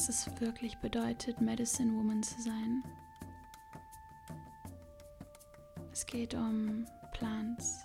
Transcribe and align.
was 0.00 0.08
es 0.08 0.40
wirklich 0.40 0.78
bedeutet, 0.78 1.42
Medicine 1.42 1.94
Woman 1.94 2.22
zu 2.22 2.40
sein. 2.40 2.82
Es 5.92 6.06
geht 6.06 6.32
um 6.32 6.86
Plants, 7.12 7.84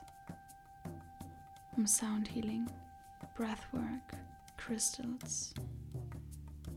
um 1.76 1.86
Sound 1.86 2.34
Healing, 2.34 2.68
Breathwork, 3.36 4.16
Crystals. 4.56 5.54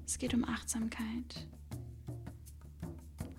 Es 0.04 0.18
geht 0.18 0.34
um 0.34 0.42
Achtsamkeit. 0.42 1.46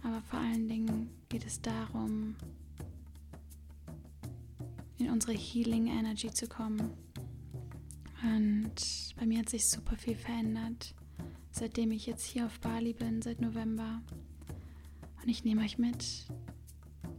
Aber 0.02 0.22
vor 0.22 0.40
allen 0.40 0.70
Dingen 0.70 1.09
geht 1.27 1.45
es 1.45 1.62
darum, 1.62 2.38
in 5.00 5.09
unsere 5.09 5.34
Healing 5.34 5.88
Energy 5.88 6.31
zu 6.31 6.48
kommen. 6.48 6.94
Und 8.23 9.16
bei 9.18 9.26
mir 9.26 9.40
hat 9.40 9.50
sich 9.50 9.68
super 9.68 9.98
viel 9.98 10.16
verändert, 10.16 10.95
seitdem 11.59 11.91
ich 11.91 12.05
jetzt 12.05 12.26
hier 12.26 12.45
auf 12.45 12.59
Bali 12.62 12.94
bin, 12.94 13.22
seit 13.22 13.41
November. 13.41 14.02
Und 15.22 15.30
ich 15.30 15.44
nehme 15.44 15.62
euch 15.62 15.77
mit 15.77 16.26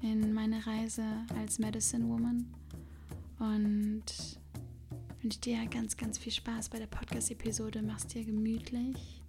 in 0.00 0.32
meine 0.32 0.66
Reise 0.66 1.04
als 1.36 1.58
Medicine 1.58 2.08
Woman 2.08 2.46
und 3.38 4.04
wünsche 5.20 5.40
dir 5.40 5.66
ganz, 5.66 5.96
ganz 5.96 6.16
viel 6.16 6.32
Spaß 6.32 6.70
bei 6.70 6.78
der 6.78 6.86
Podcast-Episode. 6.86 7.82
Mach's 7.82 8.06
dir 8.06 8.24
gemütlich. 8.24 9.22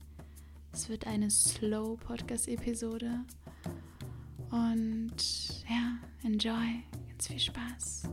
Es 0.71 0.87
wird 0.87 1.05
eine 1.05 1.29
Slow-Podcast-Episode. 1.29 3.25
Und 4.49 5.13
ja, 5.69 5.97
enjoy. 6.23 6.83
Ganz 7.09 7.27
viel 7.27 7.39
Spaß. 7.39 8.03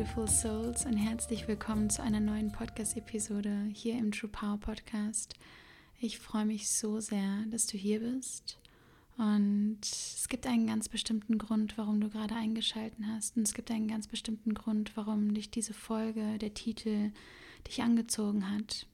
Beautiful 0.00 0.28
Souls 0.28 0.86
und 0.86 0.96
herzlich 0.96 1.46
willkommen 1.46 1.90
zu 1.90 2.02
einer 2.02 2.20
neuen 2.20 2.50
Podcast-Episode 2.50 3.68
hier 3.74 3.98
im 3.98 4.12
True 4.12 4.30
Power 4.30 4.56
Podcast. 4.56 5.34
Ich 5.98 6.18
freue 6.18 6.46
mich 6.46 6.70
so 6.70 7.00
sehr, 7.00 7.44
dass 7.50 7.66
du 7.66 7.76
hier 7.76 8.00
bist 8.00 8.58
und 9.18 9.80
es 9.82 10.26
gibt 10.30 10.46
einen 10.46 10.66
ganz 10.66 10.88
bestimmten 10.88 11.36
Grund, 11.36 11.76
warum 11.76 12.00
du 12.00 12.08
gerade 12.08 12.34
eingeschaltet 12.34 12.98
hast 13.08 13.36
und 13.36 13.42
es 13.42 13.52
gibt 13.52 13.70
einen 13.70 13.88
ganz 13.88 14.06
bestimmten 14.06 14.54
Grund, 14.54 14.96
warum 14.96 15.34
dich 15.34 15.50
diese 15.50 15.74
Folge, 15.74 16.38
der 16.38 16.54
Titel, 16.54 17.12
dich 17.68 17.82
angezogen 17.82 18.50
hat. 18.50 18.86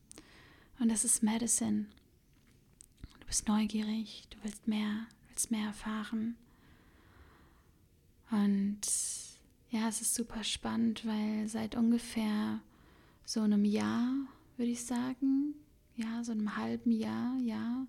Und 0.81 0.91
das 0.91 1.05
ist 1.05 1.23
Medicine. 1.23 1.87
Du 3.21 3.27
bist 3.29 3.47
neugierig, 3.47 4.25
du 4.31 4.39
willst 4.43 4.67
mehr, 4.67 5.07
willst 5.29 5.53
mehr 5.53 5.67
erfahren. 5.69 6.35
Und 8.33 8.81
ja, 9.71 9.89
es 9.89 10.01
ist 10.01 10.15
super 10.15 10.45
spannend, 10.45 11.07
weil 11.07 11.49
seit 11.49 11.77
ungefähr 11.77 12.61
so 13.25 13.41
einem 13.41 13.65
Jahr, 13.65 14.15
würde 14.57 14.73
ich 14.73 14.85
sagen, 14.85 15.55
ja, 15.97 16.23
so 16.23 16.33
einem 16.33 16.57
halben 16.57 16.93
Jahr, 16.93 17.37
ja, 17.39 17.87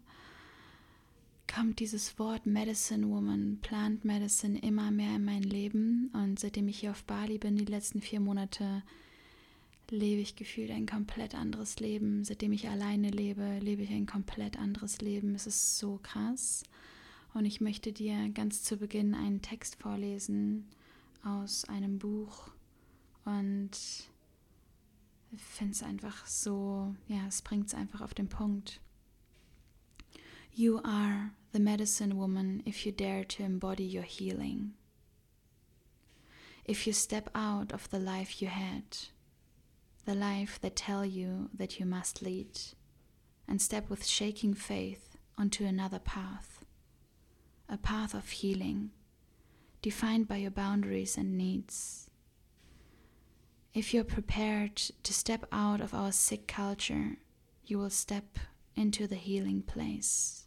kommt 1.53 1.80
dieses 1.80 2.20
Wort 2.20 2.45
Medicine 2.45 3.08
Woman, 3.08 3.60
Plant 3.61 4.05
Medicine 4.05 4.60
immer 4.60 4.92
mehr 4.92 5.16
in 5.16 5.26
mein 5.26 5.43
Leben. 5.43 6.10
Und 6.14 6.39
seitdem 6.39 6.67
ich 6.67 6.80
hier 6.80 6.92
auf 6.92 7.04
Bali 7.04 7.37
bin, 7.37 7.55
die 7.55 7.66
letzten 7.66 8.02
vier 8.02 8.20
Monate, 8.20 8.83
lebe 9.89 10.21
ich 10.21 10.36
gefühlt 10.36 10.71
ein 10.71 10.86
komplett 10.86 11.36
anderes 11.36 11.80
Leben. 11.80 12.23
Seitdem 12.26 12.52
ich 12.52 12.67
alleine 12.70 13.10
lebe, 13.10 13.60
lebe 13.60 13.83
ich 13.83 13.92
ein 13.92 14.05
komplett 14.05 14.60
anderes 14.60 15.02
Leben. 15.02 15.36
Es 15.36 15.48
ist 15.48 15.77
so 15.77 15.99
krass. 16.04 16.64
Und 17.33 17.45
ich 17.45 17.61
möchte 17.61 17.93
dir 17.93 18.30
ganz 18.30 18.64
zu 18.64 18.77
Beginn 18.77 19.14
einen 19.14 19.42
Text 19.42 19.76
vorlesen, 19.76 20.67
aus 21.23 21.66
einem 21.66 22.00
Buch 22.00 22.50
und 23.26 23.72
finde 25.36 25.73
es 25.73 25.83
einfach 25.83 26.26
so, 26.26 26.95
ja, 27.08 27.26
es 27.28 27.42
bringt 27.42 27.67
es 27.67 27.73
einfach 27.73 28.02
auf 28.02 28.14
den 28.14 28.30
Punkt. 28.30 28.80
You 30.54 30.80
are 30.83 31.32
the 31.52 31.60
medicine 31.60 32.16
woman 32.16 32.64
if 32.66 32.86
you 32.86 32.92
dare 32.92 33.26
to 33.26 33.44
embody 33.44 33.83
your 33.83 34.05
healing. 34.05 34.73
If 36.66 36.86
you 36.86 36.94
step 36.94 37.30
out 37.36 37.72
of 37.72 37.89
the 37.89 37.99
life 37.99 38.42
you 38.42 38.49
had, 38.49 39.10
the 40.05 40.16
life 40.16 40.60
that 40.61 40.76
tell 40.76 41.05
you 41.05 41.49
that 41.54 41.80
you 41.80 41.86
must 41.86 42.22
lead, 42.22 42.60
and 43.48 43.61
step 43.61 43.89
with 43.89 44.05
shaking 44.05 44.54
faith 44.54 45.17
onto 45.38 45.64
another 45.66 45.99
path, 45.99 46.66
a 47.70 47.78
path 47.78 48.14
of 48.14 48.30
healing 48.30 48.92
defined 49.87 50.27
by 50.27 50.36
your 50.36 50.52
boundaries 50.52 51.15
and 51.15 51.37
needs. 51.37 52.09
If 53.73 53.93
you're 53.93 54.03
prepared 54.03 54.75
to 54.75 55.14
step 55.14 55.45
out 55.49 55.80
of 55.80 55.93
our 55.93 56.11
sick 56.11 56.45
culture, 56.45 57.15
you 57.65 57.80
will 57.80 57.89
step 57.89 58.37
into 58.75 59.08
the 59.08 59.15
healing 59.15 59.61
place. 59.61 60.43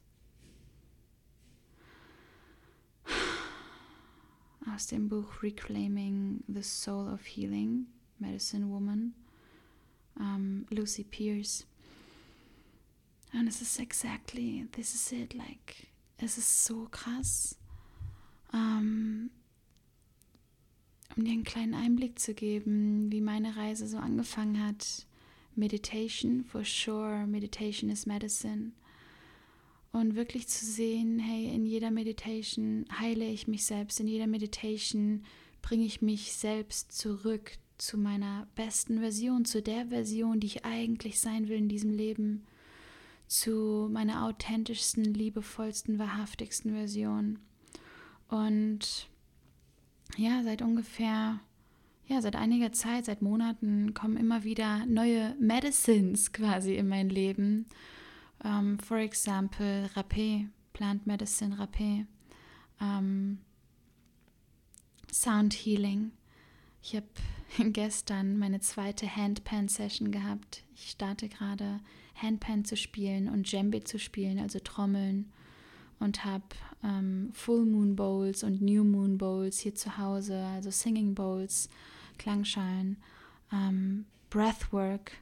Aus 4.71 4.85
dem 4.89 5.09
Buch 5.09 5.41
Reclaiming 5.43 6.45
the 6.47 6.63
Soul 6.63 7.09
of 7.09 7.25
Healing, 7.25 7.87
Medicine 8.19 8.69
Woman, 8.69 9.15
um, 10.19 10.67
Lucy 10.71 11.05
Pierce. 11.05 11.65
And 13.33 13.49
this 13.49 13.63
is 13.63 13.79
exactly, 13.79 14.67
this 14.73 14.95
is 14.95 15.13
it, 15.13 15.35
like, 15.35 15.89
es 16.19 16.37
ist 16.37 16.63
so 16.63 16.89
krass. 16.91 17.55
Ähm, 18.53 19.31
um 21.17 21.25
dir 21.25 21.33
einen 21.33 21.45
kleinen 21.45 21.75
Einblick 21.75 22.19
zu 22.19 22.35
geben, 22.35 23.11
wie 23.11 23.21
meine 23.21 23.57
Reise 23.57 23.87
so 23.87 23.99
angefangen 23.99 24.65
hat. 24.65 25.07
Meditation, 25.55 26.45
for 26.45 26.65
sure, 26.65 27.27
Meditation 27.27 27.91
is 27.91 28.07
Medicine. 28.07 28.73
Und 29.93 30.15
wirklich 30.15 30.47
zu 30.47 30.65
sehen, 30.65 31.19
hey, 31.19 31.53
in 31.53 31.67
jeder 31.67 31.91
Meditation 31.91 32.85
heile 32.99 33.27
ich 33.27 33.49
mich 33.49 33.65
selbst, 33.65 33.99
in 33.99 34.07
jeder 34.07 34.29
Meditation 34.29 35.25
bringe 35.63 35.85
ich 35.85 36.01
mich 36.01 36.33
selbst 36.33 36.93
zurück 36.93 37.59
zu 37.77 37.99
meiner 37.99 38.47
besten 38.55 39.01
Version, 39.01 39.45
zu 39.45 39.63
der 39.63 39.87
Version, 39.89 40.39
die 40.39 40.47
ich 40.47 40.65
eigentlich 40.65 41.19
sein 41.19 41.49
will 41.49 41.59
in 41.59 41.69
diesem 41.69 41.91
Leben, 41.91 42.47
zu 43.27 43.89
meiner 43.91 44.27
authentischsten, 44.27 45.05
liebevollsten, 45.05 45.99
wahrhaftigsten 45.99 46.73
Version. 46.73 47.39
Und 48.31 49.09
ja, 50.17 50.43
seit 50.45 50.63
ungefähr, 50.63 51.41
ja, 52.07 52.23
seit 52.23 52.37
einiger 52.37 52.73
Zeit, 52.73 53.05
seit 53.07 53.23
Monaten 53.23 53.93
kommen 53.93 54.17
immer 54.17 54.45
wieder 54.45 54.87
neue 54.87 55.35
Medicines 55.41 56.33
quasi 56.33 56.77
in 56.77 56.89
mein 56.89 57.09
Leben. 57.09 57.67
Um, 58.43 58.51
ähm, 58.51 58.79
for 58.79 58.97
example, 58.97 59.91
Rapé, 59.95 60.49
Plant 60.73 61.07
Medicine 61.07 61.57
Rapé, 61.57 62.07
um, 62.81 62.87
ähm, 62.87 63.39
Sound 65.13 65.53
Healing. 65.53 66.13
Ich 66.83 66.95
habe 66.95 67.09
gestern 67.73 68.39
meine 68.39 68.61
zweite 68.61 69.15
Handpan-Session 69.15 70.13
gehabt. 70.13 70.63
Ich 70.75 70.91
starte 70.91 71.29
gerade 71.29 71.81
Handpan 72.15 72.65
zu 72.65 72.77
spielen 72.77 73.29
und 73.29 73.51
Djembe 73.51 73.83
zu 73.83 73.99
spielen, 73.99 74.39
also 74.39 74.61
Trommeln 74.61 75.33
und 75.99 76.25
habe 76.25 76.45
ähm, 76.83 77.31
Full 77.33 77.65
Moon 77.67 77.97
Bowls 77.97 78.43
und 78.43 78.61
New 78.63 78.85
Moon 78.85 79.19
Bowls 79.19 79.59
hier 79.59 79.75
zu 79.75 79.99
Hause, 79.99 80.37
also 80.55 80.71
Singing 80.71 81.15
Bowls, 81.15 81.69
Klangschalen, 82.19 82.97
ähm, 83.53 84.07
Breathwork. 84.31 85.13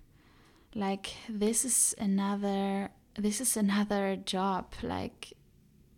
Like 0.74 1.08
this 1.28 1.64
is 1.64 1.96
another, 1.98 2.90
this 3.20 3.40
is 3.40 3.56
another 3.56 4.14
job. 4.14 4.66
Like 4.82 5.34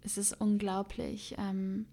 es 0.03 0.17
ist 0.17 0.41
unglaublich. 0.41 1.35
Ähm, 1.39 1.87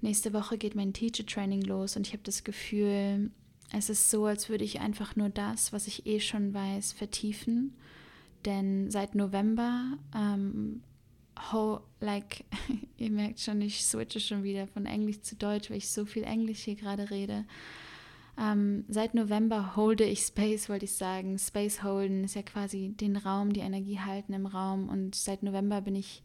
nächste 0.00 0.32
Woche 0.32 0.58
geht 0.58 0.74
mein 0.74 0.92
Teacher 0.92 1.26
Training 1.26 1.62
los 1.62 1.96
und 1.96 2.06
ich 2.06 2.12
habe 2.12 2.22
das 2.22 2.44
Gefühl, 2.44 3.30
es 3.74 3.88
ist 3.88 4.10
so, 4.10 4.26
als 4.26 4.48
würde 4.48 4.64
ich 4.64 4.80
einfach 4.80 5.16
nur 5.16 5.30
das, 5.30 5.72
was 5.72 5.86
ich 5.86 6.06
eh 6.06 6.20
schon 6.20 6.52
weiß, 6.52 6.92
vertiefen. 6.92 7.74
Denn 8.44 8.90
seit 8.90 9.14
November 9.14 9.98
ähm, 10.14 10.82
how, 11.38 11.80
like, 12.00 12.44
ihr 12.96 13.10
merkt 13.10 13.40
schon, 13.40 13.60
ich 13.60 13.84
switche 13.84 14.20
schon 14.20 14.42
wieder 14.42 14.66
von 14.66 14.86
Englisch 14.86 15.20
zu 15.22 15.36
Deutsch, 15.36 15.70
weil 15.70 15.78
ich 15.78 15.88
so 15.88 16.04
viel 16.04 16.24
Englisch 16.24 16.60
hier 16.60 16.76
gerade 16.76 17.10
rede. 17.10 17.44
Ähm, 18.38 18.84
seit 18.88 19.14
November 19.14 19.76
holde 19.76 20.04
ich 20.04 20.20
Space, 20.20 20.68
wollte 20.68 20.86
ich 20.86 20.92
sagen. 20.94 21.38
Space 21.38 21.82
holden 21.82 22.24
ist 22.24 22.34
ja 22.34 22.42
quasi 22.42 22.94
den 22.96 23.16
Raum, 23.16 23.52
die 23.52 23.60
Energie 23.60 23.98
halten 23.98 24.32
im 24.32 24.46
Raum. 24.46 24.88
Und 24.88 25.14
seit 25.14 25.42
November 25.42 25.80
bin 25.82 25.94
ich 25.94 26.22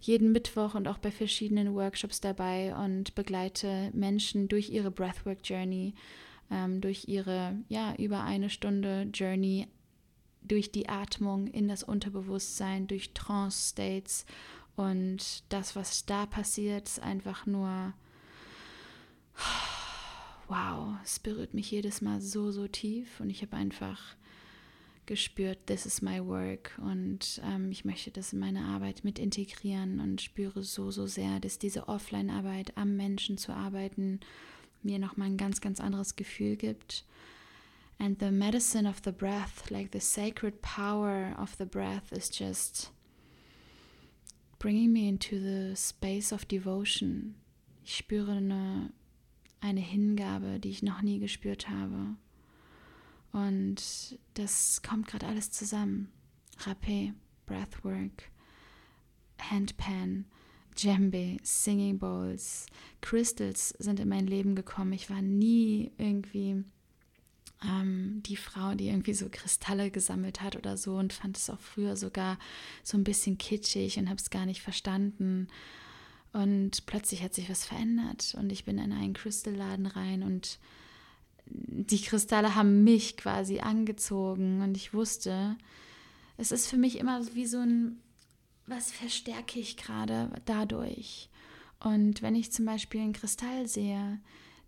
jeden 0.00 0.32
Mittwoch 0.32 0.74
und 0.74 0.88
auch 0.88 0.98
bei 0.98 1.10
verschiedenen 1.10 1.74
Workshops 1.74 2.20
dabei 2.20 2.74
und 2.74 3.14
begleite 3.14 3.90
Menschen 3.92 4.48
durch 4.48 4.70
ihre 4.70 4.90
Breathwork 4.90 5.38
Journey 5.44 5.94
ähm, 6.50 6.80
durch 6.80 7.06
ihre, 7.08 7.56
ja, 7.68 7.94
über 7.96 8.22
eine 8.22 8.50
Stunde 8.50 9.08
Journey 9.12 9.68
durch 10.42 10.72
die 10.72 10.88
Atmung 10.88 11.46
in 11.46 11.68
das 11.68 11.82
Unterbewusstsein, 11.82 12.86
durch 12.86 13.12
Trance-States. 13.12 14.26
Und 14.76 15.44
das, 15.50 15.76
was 15.76 16.06
da 16.06 16.26
passiert, 16.26 16.88
ist 16.88 17.00
einfach 17.00 17.46
nur, 17.46 17.92
wow, 20.48 20.94
es 21.04 21.18
berührt 21.18 21.54
mich 21.54 21.70
jedes 21.70 22.00
Mal 22.00 22.20
so, 22.20 22.50
so 22.50 22.66
tief. 22.68 23.20
Und 23.20 23.30
ich 23.30 23.42
habe 23.42 23.56
einfach 23.56 24.16
gespürt, 25.06 25.66
this 25.66 25.86
is 25.86 26.02
my 26.02 26.24
work. 26.24 26.78
Und 26.82 27.40
ähm, 27.44 27.70
ich 27.70 27.84
möchte 27.84 28.10
das 28.10 28.32
in 28.32 28.38
meine 28.38 28.64
Arbeit 28.64 29.02
mit 29.04 29.18
integrieren 29.18 30.00
und 30.00 30.20
spüre 30.22 30.62
so, 30.62 30.90
so 30.90 31.06
sehr, 31.06 31.40
dass 31.40 31.58
diese 31.58 31.88
Offline-Arbeit 31.88 32.76
am 32.76 32.96
Menschen 32.96 33.36
zu 33.36 33.52
arbeiten 33.52 34.20
mir 34.82 34.98
nochmal 34.98 35.28
ein 35.28 35.36
ganz, 35.36 35.60
ganz 35.60 35.80
anderes 35.80 36.16
Gefühl 36.16 36.56
gibt. 36.56 37.04
And 38.02 38.18
the 38.18 38.30
medicine 38.30 38.86
of 38.86 39.02
the 39.02 39.12
breath, 39.12 39.70
like 39.70 39.90
the 39.90 40.00
sacred 40.00 40.62
power 40.62 41.34
of 41.36 41.58
the 41.58 41.66
breath, 41.66 42.14
is 42.14 42.30
just 42.30 42.92
bringing 44.58 44.90
me 44.90 45.06
into 45.06 45.38
the 45.38 45.76
space 45.76 46.32
of 46.32 46.48
devotion. 46.48 47.34
Ich 47.84 47.98
spüre 47.98 48.32
eine, 48.32 48.94
eine 49.60 49.80
Hingabe, 49.80 50.58
die 50.58 50.70
ich 50.70 50.82
noch 50.82 51.02
nie 51.02 51.18
gespürt 51.18 51.68
habe. 51.68 52.16
Und 53.32 54.18
das 54.32 54.80
kommt 54.80 55.06
gerade 55.06 55.26
alles 55.26 55.50
zusammen. 55.50 56.10
Rapé, 56.60 57.12
Breathwork, 57.44 58.30
Handpan, 59.38 60.24
Djembe, 60.74 61.36
Singing 61.42 61.98
Bowls, 61.98 62.64
Crystals 63.02 63.74
sind 63.78 64.00
in 64.00 64.08
mein 64.08 64.26
Leben 64.26 64.54
gekommen. 64.54 64.94
Ich 64.94 65.10
war 65.10 65.20
nie 65.20 65.92
irgendwie 65.98 66.64
ähm, 67.62 68.22
die 68.24 68.36
Frau, 68.36 68.74
die 68.74 68.88
irgendwie 68.88 69.14
so 69.14 69.28
Kristalle 69.30 69.90
gesammelt 69.90 70.40
hat 70.40 70.56
oder 70.56 70.76
so 70.76 70.96
und 70.96 71.12
fand 71.12 71.36
es 71.36 71.50
auch 71.50 71.60
früher 71.60 71.96
sogar 71.96 72.38
so 72.82 72.96
ein 72.96 73.04
bisschen 73.04 73.38
kitschig 73.38 73.98
und 73.98 74.08
habe 74.08 74.20
es 74.20 74.30
gar 74.30 74.46
nicht 74.46 74.62
verstanden. 74.62 75.48
Und 76.32 76.86
plötzlich 76.86 77.22
hat 77.22 77.34
sich 77.34 77.50
was 77.50 77.64
verändert 77.64 78.36
und 78.38 78.50
ich 78.50 78.64
bin 78.64 78.78
in 78.78 78.92
einen 78.92 79.14
Crystal-Laden 79.14 79.86
rein 79.86 80.22
und 80.22 80.58
die 81.46 82.00
Kristalle 82.00 82.54
haben 82.54 82.84
mich 82.84 83.16
quasi 83.16 83.58
angezogen 83.58 84.62
und 84.62 84.76
ich 84.76 84.94
wusste, 84.94 85.56
es 86.36 86.52
ist 86.52 86.68
für 86.68 86.76
mich 86.76 86.98
immer 86.98 87.20
wie 87.34 87.46
so 87.46 87.58
ein, 87.58 88.00
was 88.66 88.92
verstärke 88.92 89.58
ich 89.58 89.76
gerade 89.76 90.30
dadurch? 90.44 91.28
Und 91.80 92.22
wenn 92.22 92.36
ich 92.36 92.52
zum 92.52 92.64
Beispiel 92.64 93.00
einen 93.00 93.12
Kristall 93.12 93.66
sehe, 93.66 94.20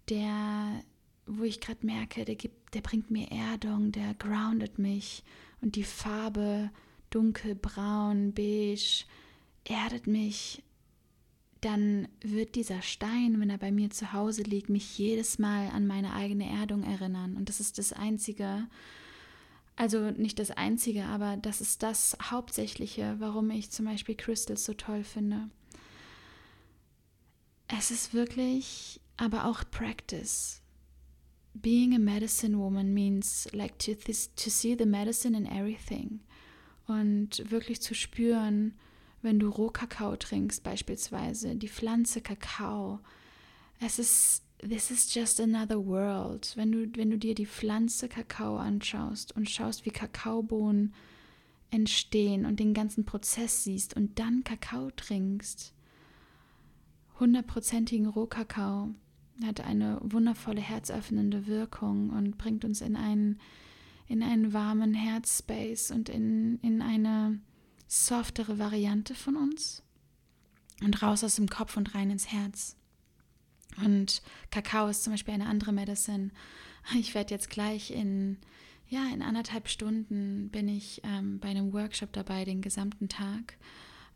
der 0.09 0.83
wo 1.27 1.45
ich 1.45 1.61
gerade 1.61 1.85
merke, 1.87 2.25
der, 2.25 2.35
gibt, 2.35 2.75
der 2.75 2.81
bringt 2.81 3.11
mir 3.11 3.31
Erdung, 3.31 3.93
der 3.93 4.15
groundet 4.15 4.79
mich 4.79 5.23
und 5.61 5.77
die 5.77 5.85
Farbe 5.85 6.71
dunkelbraun, 7.11 8.33
beige 8.33 9.05
erdet 9.65 10.07
mich, 10.07 10.63
dann 11.61 12.09
wird 12.21 12.57
dieser 12.57 12.83
Stein, 12.83 13.41
wenn 13.41 13.51
er 13.51 13.59
bei 13.59 13.71
mir 13.71 13.91
zu 13.91 14.13
Hause 14.13 14.43
liegt, 14.43 14.69
mich 14.69 14.99
jedes 14.99 15.39
Mal 15.39 15.69
an 15.69 15.87
meine 15.87 16.13
eigene 16.13 16.51
Erdung 16.51 16.83
erinnern. 16.83 17.37
Und 17.37 17.49
das 17.49 17.61
ist 17.61 17.79
das 17.79 17.93
Einzige, 17.93 18.67
also 19.77 20.11
nicht 20.11 20.41
das 20.41 20.51
Einzige, 20.51 21.05
aber 21.05 21.37
das 21.37 21.61
ist 21.61 21.85
das 21.85 22.17
Hauptsächliche, 22.21 23.15
warum 23.19 23.51
ich 23.51 23.71
zum 23.71 23.85
Beispiel 23.85 24.17
Crystals 24.17 24.65
so 24.65 24.75
toll 24.75 25.05
finde. 25.05 25.51
Es 27.69 27.93
ist 27.93 28.13
wirklich 28.13 29.01
aber 29.17 29.45
auch 29.45 29.63
Practice 29.71 30.62
being 31.54 31.94
a 31.94 31.99
medicine 31.99 32.58
woman 32.58 32.94
means 32.94 33.49
like 33.52 33.78
to, 33.78 33.94
to 33.94 34.50
see 34.50 34.75
the 34.75 34.87
medicine 34.87 35.34
in 35.34 35.46
everything 35.46 36.20
und 36.87 37.50
wirklich 37.50 37.81
zu 37.81 37.94
spüren, 37.94 38.75
wenn 39.22 39.38
du 39.38 39.49
Rohkakao 39.49 40.16
trinkst 40.16 40.62
beispielsweise, 40.62 41.54
die 41.54 41.69
Pflanze 41.69 42.20
Kakao. 42.20 43.00
Es 43.81 43.99
ist 43.99 44.44
this 44.58 44.90
is 44.90 45.12
just 45.12 45.40
another 45.40 45.84
world. 45.84 46.52
Wenn 46.56 46.72
du 46.72 46.87
wenn 46.96 47.10
du 47.10 47.19
dir 47.19 47.34
die 47.34 47.46
Pflanze 47.46 48.08
Kakao 48.08 48.56
anschaust 48.56 49.37
und 49.37 49.49
schaust, 49.49 49.84
wie 49.84 49.90
Kakaobohnen 49.90 50.94
entstehen 51.70 52.46
und 52.46 52.60
den 52.60 52.75
ganzen 52.75 53.04
Prozess 53.04 53.64
siehst 53.64 53.96
und 53.96 54.19
dann 54.19 54.44
Kakao 54.44 54.90
trinkst, 54.90 55.72
hundertprozentigen 57.19 58.06
Rohkakao, 58.06 58.94
hat 59.44 59.61
eine 59.61 59.99
wundervolle 60.02 60.61
herzöffnende 60.61 61.46
Wirkung 61.46 62.11
und 62.11 62.38
bringt 62.38 62.64
uns 62.64 62.81
in 62.81 62.96
einen, 62.96 63.40
in 64.08 64.23
einen 64.23 64.52
warmen 64.52 64.94
Herzspace 64.94 65.90
und 65.90 66.08
in, 66.08 66.58
in 66.61 66.82
eine 66.82 67.40
softere 67.87 68.58
Variante 68.58 69.14
von 69.14 69.37
uns 69.37 69.82
und 70.82 71.02
raus 71.02 71.25
aus 71.25 71.37
dem 71.37 71.49
Kopf 71.49 71.76
und 71.76 71.94
rein 71.94 72.11
ins 72.11 72.31
Herz. 72.32 72.76
Und 73.84 74.23
Kakao 74.50 74.88
ist 74.88 75.05
zum 75.05 75.12
Beispiel 75.12 75.35
eine 75.35 75.46
andere 75.46 75.73
Medicine. 75.73 76.31
Ich 76.99 77.14
werde 77.14 77.32
jetzt 77.32 77.49
gleich 77.49 77.90
in, 77.90 78.38
ja, 78.88 79.06
in 79.12 79.23
anderthalb 79.23 79.69
Stunden 79.69 80.49
bin 80.50 80.69
ich 80.69 81.00
ähm, 81.05 81.38
bei 81.38 81.49
einem 81.49 81.73
Workshop 81.73 82.12
dabei, 82.12 82.44
den 82.44 82.61
gesamten 82.61 83.08
Tag. 83.08 83.56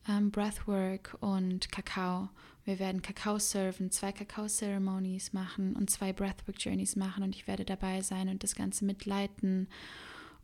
Ähm, 0.09 0.31
Breathwork 0.31 1.17
und 1.21 1.71
Kakao. 1.71 2.29
Wir 2.67 2.81
werden 2.81 3.01
Kakao 3.01 3.39
serven, 3.39 3.93
zwei 3.93 4.11
Kakao-Ceremonies 4.11 5.33
machen 5.33 5.77
und 5.77 5.89
zwei 5.89 6.13
Breathwork-Journeys 6.13 6.97
machen 6.97 7.23
und 7.23 7.37
ich 7.37 7.47
werde 7.47 7.65
dabei 7.65 8.03
sein 8.03 8.29
und 8.29 8.43
das 8.43 8.57
Ganze 8.57 8.85
mitleiten. 8.85 9.69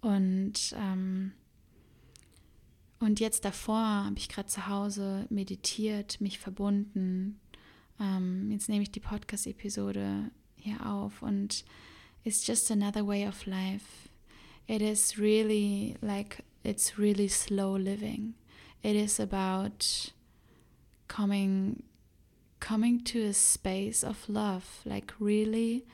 Und, 0.01 0.73
ähm, 0.79 1.33
und 3.01 3.19
jetzt 3.19 3.45
davor 3.45 4.05
habe 4.05 4.19
ich 4.19 4.29
gerade 4.29 4.49
zu 4.49 4.69
Hause 4.69 5.27
meditiert, 5.31 6.21
mich 6.21 6.39
verbunden. 6.39 7.41
Ähm, 7.99 8.53
jetzt 8.53 8.69
nehme 8.69 8.85
ich 8.85 8.93
die 8.93 9.01
Podcast-Episode 9.01 10.31
hier 10.55 10.87
auf 10.87 11.23
und 11.23 11.65
it's 12.23 12.47
just 12.47 12.71
another 12.71 13.05
way 13.05 13.27
of 13.27 13.47
life. 13.47 14.09
It 14.69 14.81
is 14.81 15.19
really 15.19 15.97
like 16.01 16.45
it's 16.63 16.97
really 16.97 17.29
slow 17.29 17.77
living. 17.77 18.35
It 18.85 18.95
is 18.95 19.19
about 19.19 20.13
coming 21.09 21.83
coming 22.63 23.03
to 23.05 23.19
a 23.27 23.33
space 23.33 24.05
of 24.05 24.29
love, 24.29 24.65
like 24.85 25.13
really 25.21 25.85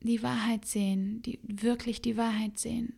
die 0.00 0.22
Wahrheit 0.22 0.64
sehen, 0.64 1.20
die 1.22 1.38
wirklich 1.42 2.00
die 2.00 2.16
Wahrheit 2.16 2.58
sehen 2.58 2.94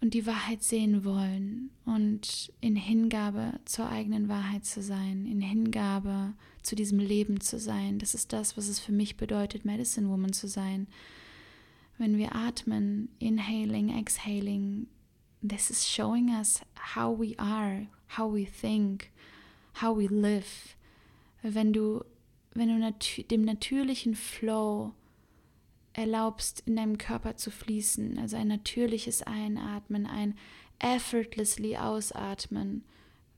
und 0.00 0.14
die 0.14 0.26
Wahrheit 0.26 0.62
sehen 0.62 1.04
wollen 1.04 1.70
und 1.84 2.52
in 2.60 2.76
Hingabe 2.76 3.60
zur 3.66 3.88
eigenen 3.88 4.28
Wahrheit 4.28 4.64
zu 4.64 4.82
sein, 4.82 5.26
in 5.26 5.40
Hingabe 5.40 6.34
zu 6.62 6.74
diesem 6.74 6.98
Leben 6.98 7.40
zu 7.40 7.58
sein. 7.58 7.98
Das 7.98 8.14
ist 8.14 8.32
das, 8.32 8.56
was 8.56 8.68
es 8.68 8.80
für 8.80 8.92
mich 8.92 9.16
bedeutet, 9.16 9.64
Medicine 9.64 10.08
Woman 10.08 10.32
zu 10.32 10.48
sein. 10.48 10.88
Wenn 11.98 12.16
wir 12.16 12.34
atmen, 12.34 13.10
inhaling, 13.18 13.96
exhaling, 13.96 14.88
this 15.44 15.70
is 15.70 15.86
showing 15.86 16.30
us 16.30 16.62
how 16.74 17.10
we 17.10 17.36
are, 17.38 17.86
how 18.06 18.26
we 18.26 18.46
think, 18.46 19.12
how 19.74 19.92
we 19.92 20.08
live. 20.08 20.74
Wenn 21.42 21.72
du, 21.72 22.02
wenn 22.54 22.68
du 22.68 22.78
nat 22.78 23.30
dem 23.30 23.44
natürlichen 23.44 24.14
Flow 24.14 24.94
erlaubst, 25.92 26.62
in 26.66 26.76
deinem 26.76 26.96
Körper 26.96 27.36
zu 27.36 27.50
fließen, 27.50 28.18
also 28.18 28.36
ein 28.36 28.48
natürliches 28.48 29.22
Einatmen, 29.22 30.06
ein 30.06 30.34
effortlessly 30.78 31.76
Ausatmen, 31.76 32.82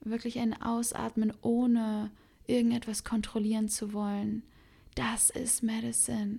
wirklich 0.00 0.38
ein 0.38 0.62
Ausatmen 0.62 1.32
ohne 1.42 2.12
irgendetwas 2.46 3.02
kontrollieren 3.02 3.68
zu 3.68 3.92
wollen, 3.92 4.44
das 4.94 5.30
ist 5.30 5.64
Medicine 5.64 6.38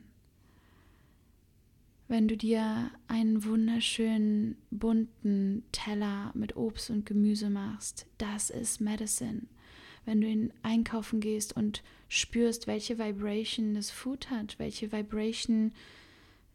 wenn 2.07 2.27
du 2.27 2.37
dir 2.37 2.91
einen 3.07 3.43
wunderschönen 3.43 4.55
bunten 4.71 5.63
Teller 5.71 6.31
mit 6.33 6.55
Obst 6.55 6.89
und 6.89 7.05
Gemüse 7.05 7.49
machst, 7.49 8.05
das 8.17 8.49
ist 8.49 8.79
Medicine. 8.79 9.43
Wenn 10.05 10.21
du 10.21 10.27
in 10.27 10.53
einkaufen 10.63 11.19
gehst 11.19 11.55
und 11.55 11.83
spürst, 12.07 12.65
welche 12.65 12.97
Vibration 12.97 13.73
das 13.73 13.91
Food 13.91 14.29
hat, 14.29 14.57
welche 14.57 14.91
Vibration 14.93 15.73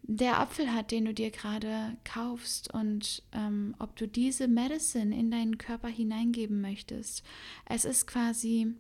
der 0.03 0.41
Apfel 0.41 0.73
hat, 0.73 0.91
den 0.91 1.05
du 1.05 1.15
dir 1.15 1.31
gerade 1.31 1.97
kaufst 2.05 2.73
und 2.73 3.23
ähm, 3.33 3.75
ob 3.79 3.95
du 3.97 4.09
diese 4.09 4.49
Medicine 4.49 5.17
in 5.17 5.31
deinen 5.31 5.59
Körper 5.59 5.89
hineingeben 5.89 6.61
möchtest. 6.61 7.23
Es 7.67 7.85
ist 7.85 8.07
quasi, 8.07 8.75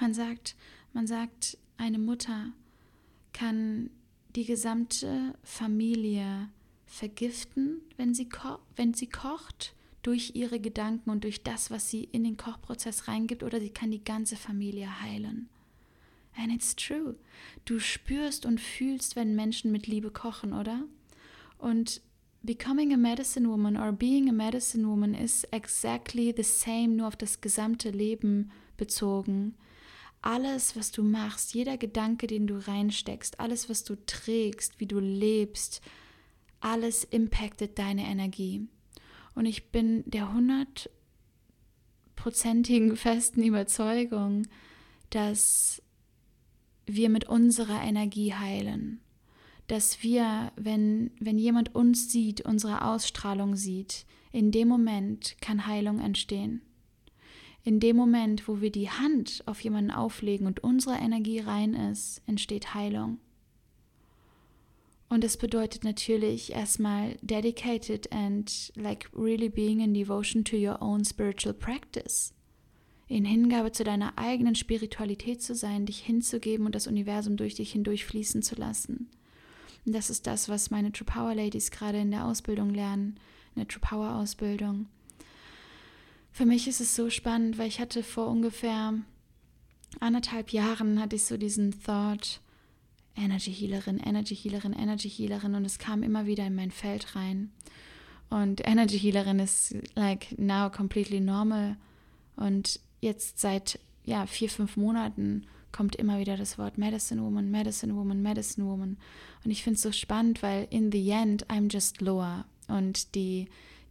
man 0.00 0.14
sagt, 0.14 0.56
man 0.92 1.06
sagt, 1.06 1.58
eine 1.76 1.98
Mutter 1.98 2.52
kann 3.32 3.90
die 4.36 4.44
gesamte 4.44 5.34
Familie 5.42 6.48
vergiften, 6.86 7.80
wenn 7.96 8.14
sie, 8.14 8.28
wenn 8.76 8.94
sie 8.94 9.08
kocht, 9.08 9.74
durch 10.02 10.32
ihre 10.34 10.60
Gedanken 10.60 11.10
und 11.10 11.24
durch 11.24 11.42
das, 11.42 11.70
was 11.70 11.90
sie 11.90 12.04
in 12.04 12.24
den 12.24 12.36
Kochprozess 12.36 13.08
reingibt, 13.08 13.42
oder 13.42 13.60
sie 13.60 13.70
kann 13.70 13.90
die 13.90 14.04
ganze 14.04 14.36
Familie 14.36 15.02
heilen. 15.02 15.48
And 16.36 16.52
it's 16.52 16.76
true. 16.76 17.16
Du 17.64 17.80
spürst 17.80 18.46
und 18.46 18.60
fühlst, 18.60 19.16
wenn 19.16 19.34
Menschen 19.34 19.72
mit 19.72 19.86
Liebe 19.86 20.10
kochen, 20.10 20.52
oder? 20.52 20.84
Und 21.58 22.00
becoming 22.42 22.94
a 22.94 22.96
medicine 22.96 23.48
woman 23.48 23.76
or 23.76 23.92
being 23.92 24.28
a 24.28 24.32
medicine 24.32 24.86
woman 24.86 25.14
is 25.14 25.44
exactly 25.50 26.32
the 26.34 26.44
same, 26.44 26.88
nur 26.88 27.08
auf 27.08 27.16
das 27.16 27.40
gesamte 27.40 27.90
Leben 27.90 28.50
bezogen. 28.76 29.56
Alles, 30.20 30.76
was 30.76 30.90
du 30.90 31.02
machst, 31.02 31.54
jeder 31.54 31.76
Gedanke, 31.76 32.26
den 32.26 32.46
du 32.46 32.58
reinsteckst, 32.58 33.38
alles, 33.38 33.68
was 33.68 33.84
du 33.84 33.94
trägst, 34.04 34.80
wie 34.80 34.86
du 34.86 34.98
lebst, 34.98 35.80
alles 36.60 37.04
impactet 37.04 37.78
deine 37.78 38.06
Energie. 38.06 38.66
Und 39.34 39.46
ich 39.46 39.70
bin 39.70 40.02
der 40.06 40.32
hundertprozentigen 40.32 42.96
festen 42.96 43.44
Überzeugung, 43.44 44.48
dass 45.10 45.82
wir 46.86 47.08
mit 47.08 47.28
unserer 47.28 47.82
Energie 47.82 48.34
heilen. 48.34 49.00
Dass 49.68 50.02
wir, 50.02 50.50
wenn, 50.56 51.12
wenn 51.20 51.38
jemand 51.38 51.74
uns 51.74 52.10
sieht, 52.10 52.40
unsere 52.40 52.82
Ausstrahlung 52.82 53.54
sieht, 53.54 54.06
in 54.32 54.50
dem 54.50 54.68
Moment 54.68 55.36
kann 55.40 55.66
Heilung 55.66 56.00
entstehen. 56.00 56.62
In 57.68 57.80
dem 57.80 57.96
Moment, 57.96 58.48
wo 58.48 58.62
wir 58.62 58.72
die 58.72 58.88
Hand 58.88 59.42
auf 59.44 59.60
jemanden 59.60 59.90
auflegen 59.90 60.46
und 60.46 60.64
unsere 60.64 60.96
Energie 60.96 61.40
rein 61.40 61.74
ist, 61.74 62.22
entsteht 62.26 62.72
Heilung. 62.72 63.18
Und 65.10 65.22
es 65.22 65.36
bedeutet 65.36 65.84
natürlich 65.84 66.54
erstmal 66.54 67.18
dedicated 67.20 68.10
and 68.10 68.72
like 68.74 69.10
really 69.14 69.50
being 69.50 69.80
in 69.80 69.92
devotion 69.92 70.44
to 70.44 70.56
your 70.56 70.80
own 70.80 71.04
spiritual 71.04 71.52
practice. 71.52 72.32
In 73.06 73.26
Hingabe 73.26 73.70
zu 73.70 73.84
deiner 73.84 74.16
eigenen 74.16 74.54
Spiritualität 74.54 75.42
zu 75.42 75.54
sein, 75.54 75.84
dich 75.84 75.98
hinzugeben 75.98 76.64
und 76.64 76.74
das 76.74 76.86
Universum 76.86 77.36
durch 77.36 77.56
dich 77.56 77.72
hindurch 77.72 78.06
fließen 78.06 78.40
zu 78.40 78.54
lassen. 78.54 79.10
Und 79.84 79.94
das 79.94 80.08
ist 80.08 80.26
das, 80.26 80.48
was 80.48 80.70
meine 80.70 80.90
True 80.90 81.04
Power 81.04 81.34
Ladies 81.34 81.70
gerade 81.70 81.98
in 81.98 82.12
der 82.12 82.24
Ausbildung 82.24 82.70
lernen, 82.70 83.20
in 83.54 83.60
der 83.60 83.68
True 83.68 83.82
Power 83.82 84.14
Ausbildung. 84.14 84.86
Für 86.38 86.46
mich 86.46 86.68
ist 86.68 86.80
es 86.80 86.94
so 86.94 87.10
spannend, 87.10 87.58
weil 87.58 87.66
ich 87.66 87.80
hatte 87.80 88.04
vor 88.04 88.28
ungefähr 88.28 88.94
anderthalb 89.98 90.52
Jahren 90.52 91.00
hatte 91.00 91.16
ich 91.16 91.24
so 91.24 91.36
diesen 91.36 91.82
Thought, 91.82 92.40
Energy 93.16 93.52
Healerin, 93.52 93.98
Energy 93.98 94.36
Healerin, 94.36 94.72
Energy 94.72 95.10
Healerin 95.10 95.56
und 95.56 95.64
es 95.64 95.80
kam 95.80 96.04
immer 96.04 96.26
wieder 96.26 96.46
in 96.46 96.54
mein 96.54 96.70
Feld 96.70 97.16
rein. 97.16 97.50
Und 98.30 98.64
Energy 98.64 99.00
Healerin 99.00 99.40
ist 99.40 99.74
like 99.96 100.38
now 100.38 100.70
completely 100.70 101.18
normal 101.18 101.76
und 102.36 102.78
jetzt 103.00 103.40
seit 103.40 103.80
ja, 104.04 104.24
vier, 104.26 104.48
fünf 104.48 104.76
Monaten 104.76 105.44
kommt 105.72 105.96
immer 105.96 106.20
wieder 106.20 106.36
das 106.36 106.56
Wort 106.56 106.78
Medicine 106.78 107.20
Woman, 107.20 107.50
Medicine 107.50 107.96
Woman, 107.96 108.22
Medicine 108.22 108.64
Woman. 108.64 108.96
Und 109.44 109.50
ich 109.50 109.64
finde 109.64 109.74
es 109.74 109.82
so 109.82 109.90
spannend, 109.90 110.40
weil 110.44 110.68
in 110.70 110.92
the 110.92 111.10
end 111.10 111.48
I'm 111.48 111.68
just 111.68 112.00
Loa 112.00 112.44
und 112.68 113.16
die, 113.16 113.48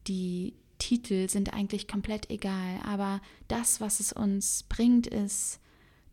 die 0.08 0.54
Titel 0.78 1.30
sind 1.30 1.54
eigentlich 1.54 1.88
komplett 1.88 2.30
egal. 2.30 2.80
Aber 2.86 3.22
das, 3.48 3.82
was 3.82 4.00
es 4.00 4.14
uns 4.14 4.64
bringt, 4.70 5.08
ist, 5.08 5.60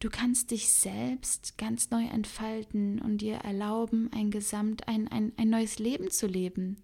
Du 0.04 0.11
kannst 0.11 0.50
dich 0.50 0.71
selbst 0.71 1.56
ganz 1.56 1.88
neu 1.88 2.04
entfalten 2.04 3.00
und 3.00 3.23
dir 3.23 3.37
erlauben, 3.37 4.11
ein 4.12 4.30
Gesamt, 4.30 4.87
ein, 4.87 5.09
ein, 5.09 5.33
ein 5.38 5.49
neues 5.49 5.78
Leben 5.78 6.11
zu 6.11 6.26
leben. 6.26 6.76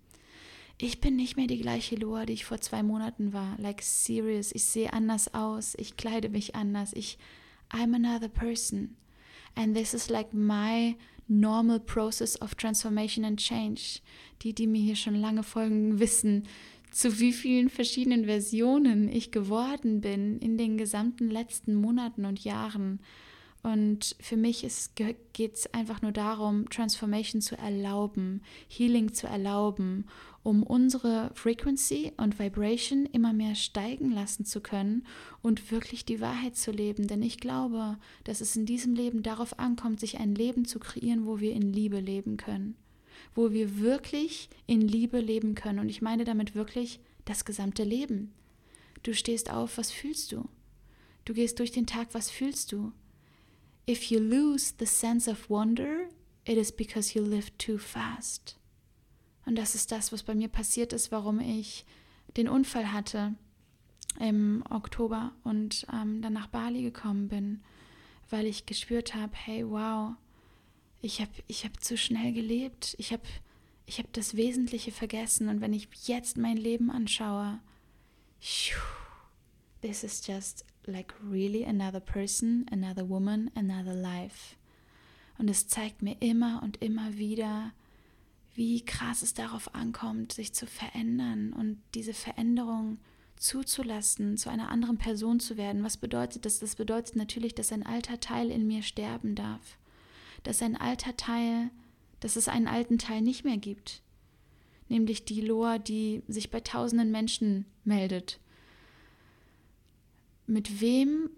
Ich 0.79 1.03
bin 1.03 1.17
nicht 1.17 1.37
mehr 1.37 1.47
die 1.47 1.61
gleiche 1.61 1.97
Loa, 1.97 2.25
die 2.25 2.33
ich 2.33 2.47
vor 2.47 2.63
zwei 2.63 2.83
Monaten 2.83 3.35
war. 3.35 3.59
Like 3.59 3.83
serious, 3.83 4.53
ich 4.55 4.65
sehe 4.65 4.95
anders 4.95 5.35
aus, 5.35 5.75
ich 5.77 5.99
kleide 5.99 6.31
mich 6.31 6.55
anders, 6.55 6.95
ich 6.95 7.19
I'm 7.71 7.95
another 7.95 8.29
person. 8.29 8.97
And 9.55 9.77
this 9.77 9.93
is 9.93 10.09
like 10.09 10.33
my 10.33 10.97
normal 11.29 11.79
process 11.79 12.41
of 12.41 12.55
transformation 12.55 13.27
and 13.27 13.39
change. 13.39 14.01
Die, 14.41 14.55
die 14.55 14.67
mir 14.67 14.81
hier 14.81 14.97
schon 14.97 15.17
lange 15.17 15.43
folgen, 15.43 16.01
wissen, 16.01 16.45
zu 16.91 17.21
wie 17.21 17.33
vielen 17.33 17.69
verschiedenen 17.69 18.25
Versionen 18.25 19.09
ich 19.09 19.31
geworden 19.31 20.01
bin 20.01 20.39
in 20.39 20.59
den 20.59 20.77
gesamten 20.77 21.31
letzten 21.31 21.75
Monaten 21.75 22.25
und 22.25 22.43
Jahren. 22.45 23.01
Und 23.63 24.17
für 24.21 24.39
mich 24.39 24.67
geht 25.35 25.55
es 25.55 25.75
einfach 25.75 26.01
nur 26.01 26.13
darum, 26.13 26.69
Transformation 26.71 27.43
zu 27.43 27.59
erlauben, 27.59 28.43
Healing 28.69 29.13
zu 29.13 29.27
erlauben, 29.27 30.07
um 30.43 30.63
unsere 30.63 31.31
Frequency 31.35 32.13
und 32.17 32.39
Vibration 32.39 33.05
immer 33.05 33.35
mehr 33.35 33.55
steigen 33.55 34.11
lassen 34.13 34.47
zu 34.47 34.63
können 34.63 35.05
und 35.43 35.71
wirklich 35.71 36.07
die 36.07 36.23
Wahrheit 36.23 36.57
zu 36.57 36.71
leben. 36.71 37.07
Denn 37.07 37.23
ich 37.23 37.39
glaube, 37.39 37.99
dass 38.25 38.41
es 38.41 38.57
in 38.57 38.65
diesem 38.65 38.95
Leben 38.95 39.23
darauf 39.23 39.59
ankommt, 39.59 40.01
sich 40.01 40.19
ein 40.19 40.35
Leben 40.35 40.65
zu 40.65 40.79
kreieren, 40.79 41.27
wo 41.27 41.41
wir 41.41 41.53
in 41.53 41.71
Liebe 41.73 42.01
leben 42.01 42.39
können 42.39 42.77
wo 43.35 43.53
wir 43.53 43.79
wirklich 43.79 44.49
in 44.67 44.81
Liebe 44.81 45.21
leben 45.21 45.55
können. 45.55 45.79
Und 45.79 45.89
ich 45.89 46.03
meine 46.03 46.25
damit 46.25 46.55
wirklich 46.55 47.01
das 47.25 47.45
gesamte 47.45 47.85
Leben. 47.85 48.33
Du 49.03 49.15
stehst 49.15 49.51
auf, 49.51 49.79
was 49.79 49.91
fühlst 49.91 50.33
du? 50.33 50.49
Du 51.25 51.35
gehst 51.35 51.59
durch 51.59 51.73
den 51.73 51.87
Tag, 51.87 52.09
was 52.13 52.31
fühlst 52.31 52.73
du? 52.73 52.93
If 53.89 54.05
you 54.05 54.19
lose 54.19 54.75
the 54.79 54.87
sense 54.87 55.31
of 55.31 55.49
wonder, 55.49 56.09
it 56.45 56.57
is 56.57 56.73
because 56.73 57.17
you 57.17 57.25
live 57.25 57.51
too 57.59 57.79
fast. 57.79 58.57
Und 59.47 59.57
das 59.57 59.75
ist 59.75 59.91
das, 59.91 60.13
was 60.13 60.23
bei 60.23 60.35
mir 60.35 60.49
passiert 60.49 60.93
ist, 60.93 61.11
warum 61.13 61.41
ich 61.41 61.85
den 62.37 62.49
Unfall 62.49 62.93
hatte 62.93 63.35
im 64.19 64.63
Oktober 64.69 65.33
und 65.45 65.87
ähm, 65.93 66.21
dann 66.23 66.33
nach 66.33 66.49
Bali 66.49 66.83
gekommen 66.83 67.29
bin, 67.29 67.63
weil 68.29 68.47
ich 68.47 68.67
gespürt 68.67 69.15
habe, 69.15 69.33
hey, 69.35 69.69
wow, 69.69 70.15
ich 71.03 71.21
habe 71.21 71.33
ich 71.47 71.65
hab 71.65 71.83
zu 71.83 71.97
schnell 71.97 72.33
gelebt. 72.33 72.95
Ich 72.99 73.13
habe 73.13 73.23
ich 73.87 73.99
hab 73.99 74.13
das 74.13 74.37
Wesentliche 74.37 74.93
vergessen. 74.93 75.49
Und 75.49 75.61
wenn 75.61 75.73
ich 75.73 75.89
jetzt 76.07 76.37
mein 76.37 76.57
Leben 76.57 76.91
anschaue, 76.91 77.59
this 79.81 80.05
is 80.05 80.27
just 80.27 80.65
like 80.87 81.15
really 81.23 81.65
another 81.65 82.01
person, 82.01 82.67
another 82.71 83.09
woman, 83.09 83.51
another 83.55 83.95
life. 83.95 84.57
Und 85.39 85.49
es 85.49 85.69
zeigt 85.69 86.03
mir 86.03 86.17
immer 86.21 86.63
und 86.63 86.83
immer 86.83 87.17
wieder, 87.17 87.73
wie 88.55 88.85
krass 88.85 89.23
es 89.23 89.33
darauf 89.33 89.75
ankommt, 89.75 90.33
sich 90.33 90.53
zu 90.53 90.67
verändern 90.67 91.55
und 91.55 91.81
diese 91.95 92.13
Veränderung 92.13 92.99
zuzulassen, 93.37 94.37
zu 94.37 94.51
einer 94.51 94.69
anderen 94.69 94.99
Person 94.99 95.41
zu 95.41 95.57
werden. 95.57 95.83
Was 95.83 95.97
bedeutet 95.97 96.45
das? 96.45 96.59
Das 96.59 96.77
bedeutet 96.77 97.17
natürlich, 97.17 97.55
dass 97.55 97.73
ein 97.73 97.87
alter 97.87 98.21
Teil 98.21 98.51
in 98.51 98.67
mir 98.67 98.83
sterben 98.83 99.35
darf 99.35 99.80
dass 100.43 100.63
ein 100.63 100.77
alter 100.77 101.17
Teil, 101.17 101.71
dass 102.21 102.37
es 102.37 102.49
einen 102.49 102.69
alten 102.69 102.99
Teil 102.99 103.23
nicht 103.23 103.45
mehr 103.45 103.57
gibt, 103.57 104.03
nämlich 104.89 105.25
die 105.25 105.41
Loa, 105.41 105.79
die 105.79 106.23
sich 106.29 106.51
bei 106.51 106.61
tausenden 106.61 107.11
Menschen 107.11 107.67
meldet. 107.85 108.41
Mit 110.47 110.81
wem 110.81 111.31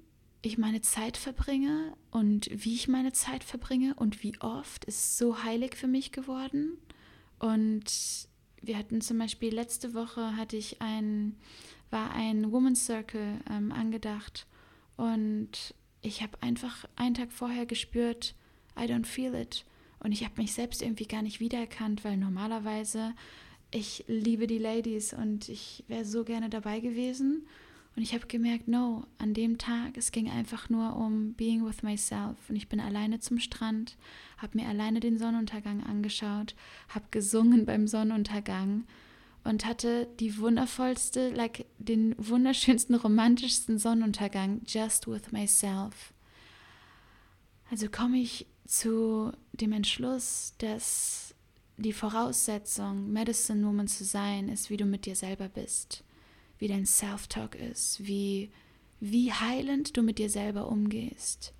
ich 0.42 0.59
meine 0.59 0.80
Zeit 0.80 1.16
verbringe 1.16 1.94
und 2.11 2.49
wie 2.52 2.75
ich 2.75 2.88
meine 2.88 3.12
Zeit 3.12 3.44
verbringe 3.44 3.94
und 3.94 4.23
wie 4.23 4.40
oft 4.40 4.85
ist 4.87 5.16
so 5.16 5.44
heilig 5.44 5.76
für 5.76 5.87
mich 5.87 6.11
geworden. 6.11 6.78
Und 7.38 8.28
wir 8.61 8.76
hatten 8.76 9.00
zum 9.00 9.18
Beispiel 9.18 9.54
letzte 9.54 9.94
Woche 9.94 10.37
hatte 10.37 10.56
ich 10.56 10.80
ein, 10.80 11.37
war 11.90 12.12
ein 12.12 12.50
Women's 12.50 12.87
Circle 12.87 13.40
ähm, 13.50 13.71
angedacht 13.71 14.47
und 14.97 15.75
ich 16.00 16.23
habe 16.23 16.40
einfach 16.42 16.85
einen 16.97 17.14
Tag 17.14 17.32
vorher 17.32 17.66
gespürt, 17.66 18.35
I 18.78 18.84
don't 18.84 19.06
feel 19.06 19.34
it. 19.34 19.64
Und 20.00 20.12
ich 20.12 20.24
habe 20.24 20.40
mich 20.40 20.52
selbst 20.52 20.82
irgendwie 20.82 21.06
gar 21.06 21.22
nicht 21.22 21.40
wiedererkannt, 21.40 22.04
weil 22.04 22.16
normalerweise 22.16 23.14
ich 23.70 24.04
liebe 24.06 24.46
die 24.46 24.58
Ladies 24.58 25.14
und 25.14 25.48
ich 25.48 25.84
wäre 25.88 26.04
so 26.04 26.24
gerne 26.24 26.50
dabei 26.50 26.80
gewesen. 26.80 27.46
Und 27.94 28.02
ich 28.02 28.14
habe 28.14 28.26
gemerkt, 28.26 28.68
no, 28.68 29.04
an 29.18 29.34
dem 29.34 29.58
Tag, 29.58 29.96
es 29.96 30.12
ging 30.12 30.30
einfach 30.30 30.70
nur 30.70 30.96
um 30.96 31.34
being 31.34 31.64
with 31.66 31.82
myself. 31.82 32.36
Und 32.48 32.56
ich 32.56 32.68
bin 32.68 32.80
alleine 32.80 33.20
zum 33.20 33.38
Strand, 33.38 33.96
habe 34.38 34.58
mir 34.58 34.68
alleine 34.68 35.00
den 35.00 35.18
Sonnenuntergang 35.18 35.84
angeschaut, 35.84 36.54
habe 36.88 37.04
gesungen 37.10 37.66
beim 37.66 37.86
Sonnenuntergang 37.86 38.84
und 39.44 39.66
hatte 39.66 40.08
die 40.20 40.38
wundervollste, 40.38 41.30
like 41.30 41.66
den 41.78 42.14
wunderschönsten, 42.16 42.94
romantischsten 42.94 43.78
Sonnenuntergang 43.78 44.62
just 44.66 45.06
with 45.06 45.30
myself. 45.30 46.14
Also 47.70 47.88
komme 47.90 48.18
ich 48.18 48.46
zu 48.66 49.33
dem 49.52 49.73
Entschluss, 49.73 50.54
dass 50.59 51.35
die 51.76 51.92
Voraussetzung, 51.92 53.12
Medicine 53.12 53.66
Woman 53.66 53.88
zu 53.88 54.04
sein, 54.04 54.49
ist, 54.49 54.71
wie 54.71 54.76
du 54.76 54.85
mit 54.85 55.07
dir 55.07 55.16
selber 55.16 55.49
bist, 55.49 56.04
wie 56.59 56.69
dein 56.69 56.87
Self-Talk 56.87 57.54
ist, 57.57 58.07
wie, 58.07 58.50
wie 59.00 59.33
heilend 59.33 59.97
du 59.97 60.02
mit 60.02 60.19
dir 60.19 60.31
selber 60.31 60.69
umgehst 60.69 61.52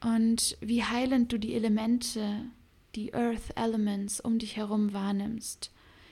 und 0.00 0.56
wie 0.60 0.82
heilend 0.82 1.32
du 1.32 1.38
die 1.38 1.54
Elemente, 1.54 2.46
die 2.94 3.14
Earth 3.14 3.56
Elements 3.56 4.20
um 4.20 4.38
dich 4.38 4.56
herum 4.56 4.92
wahrnimmst. 4.92 5.70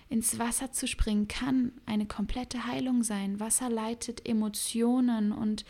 Ins 0.09 0.39
Wasser 0.39 0.73
zu 0.73 0.87
springen 0.87 1.29
kann 1.29 1.73
eine 1.87 2.07
komplette 2.07 2.67
Heilung 2.67 3.03
sein. 3.03 3.41
Wasser 3.41 3.69
leitet 3.69 4.27
Emotionen 4.27 5.33
und, 5.33 5.65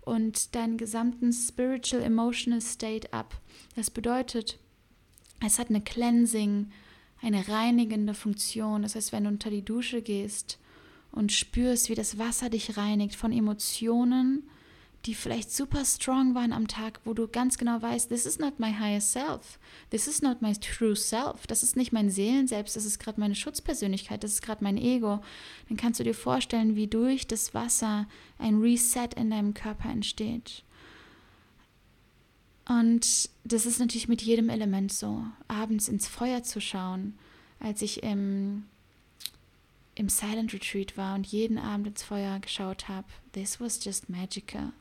und 0.00 0.54
deinen 0.54 0.76
gesamten 0.76 1.32
spiritual 1.32 2.02
emotional 2.02 2.60
state 2.60 3.12
ab. 3.12 3.40
Das 3.76 3.90
bedeutet, 3.90 4.58
es 5.44 5.58
hat 5.58 5.70
eine 5.70 5.80
cleansing, 5.80 6.70
eine 7.22 7.48
reinigende 7.48 8.14
Funktion. 8.14 8.82
Das 8.82 8.96
heißt, 8.96 9.12
wenn 9.12 9.24
du 9.24 9.30
unter 9.30 9.50
die 9.50 9.64
Dusche 9.64 10.02
gehst 10.02 10.58
und 11.12 11.32
spürst, 11.32 11.88
wie 11.88 11.94
das 11.94 12.18
Wasser 12.18 12.50
dich 12.50 12.76
reinigt 12.76 13.14
von 13.14 13.32
Emotionen, 13.32 14.48
die 15.06 15.14
vielleicht 15.14 15.52
super 15.52 15.84
strong 15.84 16.34
waren 16.34 16.52
am 16.52 16.66
Tag, 16.66 17.00
wo 17.04 17.12
du 17.12 17.28
ganz 17.28 17.58
genau 17.58 17.82
weißt, 17.82 18.08
this 18.08 18.24
is 18.24 18.38
not 18.38 18.58
my 18.58 18.72
higher 18.72 19.00
self, 19.00 19.58
this 19.90 20.06
is 20.06 20.22
not 20.22 20.40
my 20.40 20.54
true 20.54 20.96
self, 20.96 21.46
das 21.46 21.62
ist 21.62 21.76
nicht 21.76 21.92
mein 21.92 22.10
Seelenselbst, 22.10 22.74
das 22.74 22.86
ist 22.86 22.98
gerade 22.98 23.20
meine 23.20 23.34
Schutzpersönlichkeit, 23.34 24.24
das 24.24 24.32
ist 24.32 24.42
gerade 24.42 24.64
mein 24.64 24.78
Ego, 24.78 25.20
dann 25.68 25.76
kannst 25.76 26.00
du 26.00 26.04
dir 26.04 26.14
vorstellen, 26.14 26.74
wie 26.74 26.86
durch 26.86 27.26
das 27.26 27.52
Wasser 27.52 28.06
ein 28.38 28.60
Reset 28.60 29.10
in 29.16 29.30
deinem 29.30 29.52
Körper 29.52 29.90
entsteht. 29.90 30.62
Und 32.66 33.28
das 33.44 33.66
ist 33.66 33.78
natürlich 33.78 34.08
mit 34.08 34.22
jedem 34.22 34.48
Element 34.48 34.90
so. 34.90 35.22
Abends 35.48 35.88
ins 35.88 36.08
Feuer 36.08 36.42
zu 36.42 36.62
schauen, 36.62 37.18
als 37.60 37.82
ich 37.82 38.02
im, 38.02 38.64
im 39.94 40.08
Silent 40.08 40.54
Retreat 40.54 40.96
war 40.96 41.14
und 41.14 41.26
jeden 41.26 41.58
Abend 41.58 41.88
ins 41.88 42.02
Feuer 42.02 42.38
geschaut 42.38 42.88
habe, 42.88 43.06
this 43.32 43.60
was 43.60 43.84
just 43.84 44.08
magical. 44.08 44.72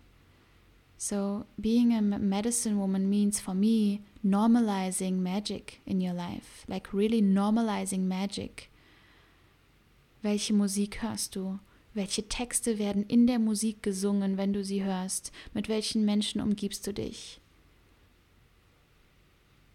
So, 1.05 1.47
being 1.59 1.93
a 1.93 2.01
medicine 2.01 2.79
woman 2.79 3.09
means 3.09 3.37
for 3.37 3.53
me 3.53 4.03
normalizing 4.25 5.19
magic 5.19 5.81
in 5.85 5.99
your 5.99 6.13
life, 6.13 6.63
like 6.69 6.93
really 6.93 7.21
normalizing 7.21 8.07
magic. 8.07 8.71
Welche 10.23 10.53
Musik 10.53 11.01
hörst 11.01 11.35
du? 11.35 11.59
Welche 11.93 12.29
Texte 12.29 12.79
werden 12.79 13.05
in 13.09 13.27
der 13.27 13.37
Musik 13.37 13.83
gesungen, 13.83 14.37
wenn 14.37 14.53
du 14.53 14.63
sie 14.63 14.81
hörst? 14.81 15.33
Mit 15.53 15.67
welchen 15.67 16.05
Menschen 16.05 16.39
umgibst 16.39 16.87
du 16.87 16.93
dich? 16.93 17.41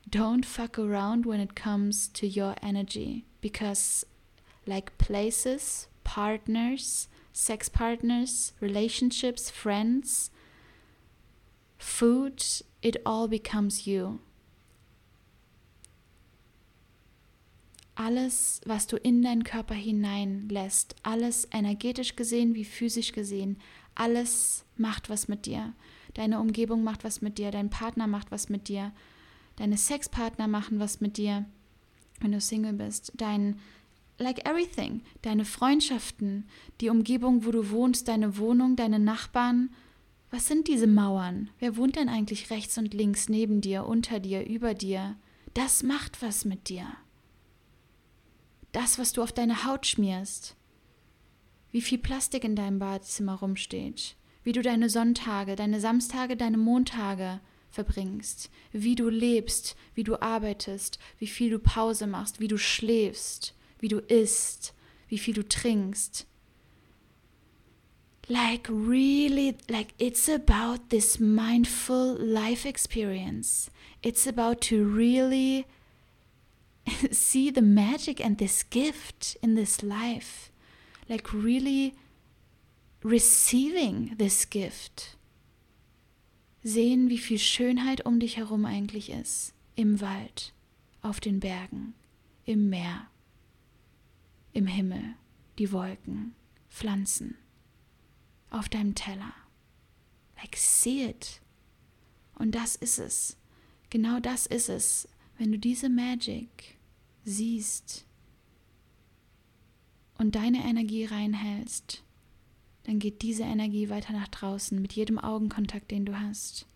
don't 0.08 0.46
fuck 0.46 0.78
around 0.78 1.26
when 1.26 1.40
it 1.40 1.54
comes 1.54 2.08
to 2.08 2.26
your 2.26 2.54
energy 2.62 3.26
because 3.42 4.06
like 4.66 4.96
places 4.96 5.86
partners 6.02 7.08
sex 7.34 7.68
partners 7.68 8.54
relationships 8.60 9.50
friends 9.50 10.30
food 11.78 12.42
it 12.80 13.06
all 13.06 13.28
becomes 13.28 13.86
you. 13.86 14.18
Alles 17.94 18.60
was 18.64 18.86
du 18.86 18.96
in 18.96 19.22
deinen 19.22 19.42
körper 19.42 19.74
hineinlässt 19.74 20.94
alles 21.02 21.48
energetisch 21.50 22.14
gesehen 22.14 22.54
wie 22.54 22.64
physisch 22.64 23.12
gesehen 23.12 23.58
alles 23.94 24.64
macht 24.76 25.10
was 25.10 25.26
mit 25.26 25.46
dir. 25.46 25.72
Deine 26.14 26.38
umgebung 26.38 26.84
macht 26.84 27.02
was 27.02 27.22
mit 27.22 27.38
dir 27.38 27.50
dein 27.50 27.70
partner 27.70 28.06
macht 28.06 28.30
was 28.30 28.48
mit 28.48 28.68
dir 28.68 28.92
deine 29.58 29.76
Sexpartner 29.76 30.48
machen 30.48 30.78
was 30.78 31.00
mit 31.00 31.16
dir, 31.16 31.44
wenn 32.20 32.32
du 32.32 32.40
Single 32.40 32.72
bist, 32.72 33.12
dein 33.16 33.58
like 34.18 34.48
everything, 34.48 35.02
deine 35.22 35.44
Freundschaften, 35.44 36.48
die 36.80 36.88
Umgebung, 36.88 37.44
wo 37.44 37.52
du 37.52 37.70
wohnst, 37.70 38.08
deine 38.08 38.36
Wohnung, 38.36 38.74
deine 38.74 38.98
Nachbarn. 38.98 39.70
Was 40.30 40.46
sind 40.46 40.68
diese 40.68 40.86
Mauern? 40.86 41.50
Wer 41.58 41.76
wohnt 41.76 41.96
denn 41.96 42.08
eigentlich 42.08 42.50
rechts 42.50 42.76
und 42.76 42.92
links 42.92 43.28
neben 43.28 43.60
dir, 43.60 43.86
unter 43.86 44.20
dir, 44.20 44.46
über 44.46 44.74
dir? 44.74 45.16
Das 45.54 45.82
macht 45.82 46.20
was 46.22 46.44
mit 46.44 46.68
dir. 46.68 46.86
Das, 48.72 48.98
was 48.98 49.12
du 49.12 49.22
auf 49.22 49.32
deine 49.32 49.64
Haut 49.64 49.86
schmierst. 49.86 50.54
Wie 51.72 51.80
viel 51.80 51.98
Plastik 51.98 52.44
in 52.44 52.56
deinem 52.56 52.78
Badezimmer 52.78 53.34
rumsteht. 53.34 54.16
Wie 54.44 54.52
du 54.52 54.62
deine 54.62 54.88
Sonntage, 54.88 55.56
deine 55.56 55.80
Samstage, 55.80 56.36
deine 56.36 56.58
Montage 56.58 57.40
verbringst, 57.70 58.50
wie 58.72 58.94
du 58.94 59.08
lebst, 59.08 59.76
wie 59.94 60.04
du 60.04 60.20
arbeitest, 60.20 60.98
wie 61.18 61.26
viel 61.26 61.50
du 61.50 61.58
Pause 61.58 62.06
machst, 62.06 62.40
wie 62.40 62.48
du 62.48 62.56
schläfst, 62.56 63.54
wie 63.78 63.88
du 63.88 63.98
isst, 63.98 64.74
wie 65.08 65.18
viel 65.18 65.34
du 65.34 65.46
trinkst. 65.46 66.27
Like 68.28 68.66
really, 68.68 69.56
like 69.70 69.94
it's 69.98 70.28
about 70.28 70.90
this 70.90 71.18
mindful 71.18 72.14
life 72.14 72.66
experience. 72.66 73.70
It's 74.02 74.26
about 74.26 74.60
to 74.62 74.84
really 74.84 75.66
see 77.10 77.50
the 77.50 77.62
magic 77.62 78.20
and 78.22 78.36
this 78.36 78.62
gift 78.62 79.38
in 79.42 79.54
this 79.54 79.82
life. 79.82 80.50
Like 81.08 81.32
really 81.32 81.94
receiving 83.02 84.14
this 84.18 84.44
gift 84.44 85.16
sehen, 86.62 87.08
wie 87.08 87.18
viel 87.18 87.38
Schönheit 87.38 88.04
um 88.04 88.20
dich 88.20 88.36
herum 88.36 88.66
eigentlich 88.66 89.10
ist. 89.10 89.54
Im 89.74 90.00
Wald, 90.00 90.52
auf 91.00 91.20
den 91.20 91.40
Bergen, 91.40 91.94
im 92.44 92.68
Meer, 92.68 93.06
im 94.52 94.66
Himmel, 94.66 95.14
die 95.58 95.72
Wolken, 95.72 96.34
Pflanzen, 96.68 97.36
auf 98.50 98.68
deinem 98.68 98.94
Teller. 98.94 99.32
Like, 100.36 100.56
see 100.56 101.08
it. 101.08 101.40
Und 102.34 102.54
das 102.54 102.76
ist 102.76 102.98
es. 102.98 103.36
Genau 103.90 104.20
das 104.20 104.46
ist 104.46 104.68
es. 104.68 105.08
Wenn 105.38 105.52
du 105.52 105.58
diese 105.58 105.88
Magic 105.88 106.76
siehst 107.24 108.04
und 110.18 110.34
deine 110.34 110.64
Energie 110.64 111.04
reinhältst, 111.04 112.02
dann 112.84 112.98
geht 112.98 113.22
diese 113.22 113.42
Energie 113.42 113.90
weiter 113.90 114.12
nach 114.12 114.28
draußen 114.28 114.80
mit 114.80 114.94
jedem 114.94 115.18
Augenkontakt, 115.18 115.90
den 115.90 116.06
du 116.06 116.18
hast, 116.18 116.66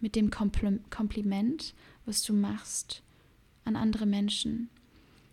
mit 0.00 0.16
dem 0.16 0.30
Kompliment, 0.30 1.74
was 2.04 2.22
du 2.22 2.32
machst 2.32 3.02
an 3.64 3.76
andere 3.76 4.06
Menschen. 4.06 4.68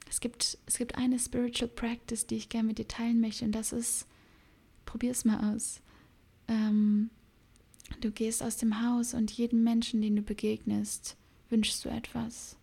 Es 0.10 0.20
gibt, 0.20 0.58
es 0.66 0.78
gibt 0.78 0.96
eine 0.96 1.18
Spiritual 1.20 1.70
Practice, 1.70 2.28
die 2.28 2.36
ich 2.36 2.50
gerne 2.50 2.68
mit 2.68 2.78
dir 2.78 2.88
teilen 2.88 3.20
möchte, 3.22 3.46
und 3.46 3.54
das 3.54 3.72
ist, 3.72 4.08
probier 4.90 5.12
es 5.12 5.26
mal 5.26 5.54
aus. 5.54 5.82
Ähm, 6.48 7.10
du 8.02 8.12
gehst 8.12 8.44
aus 8.44 8.58
dem 8.58 8.82
Haus 8.82 9.14
und 9.14 9.32
jedem 9.32 9.64
Menschen, 9.64 10.02
den 10.02 10.16
du 10.16 10.22
begegnest, 10.22 11.16
wünschst 11.50 11.86
du 11.86 11.90
etwas. 11.90 12.58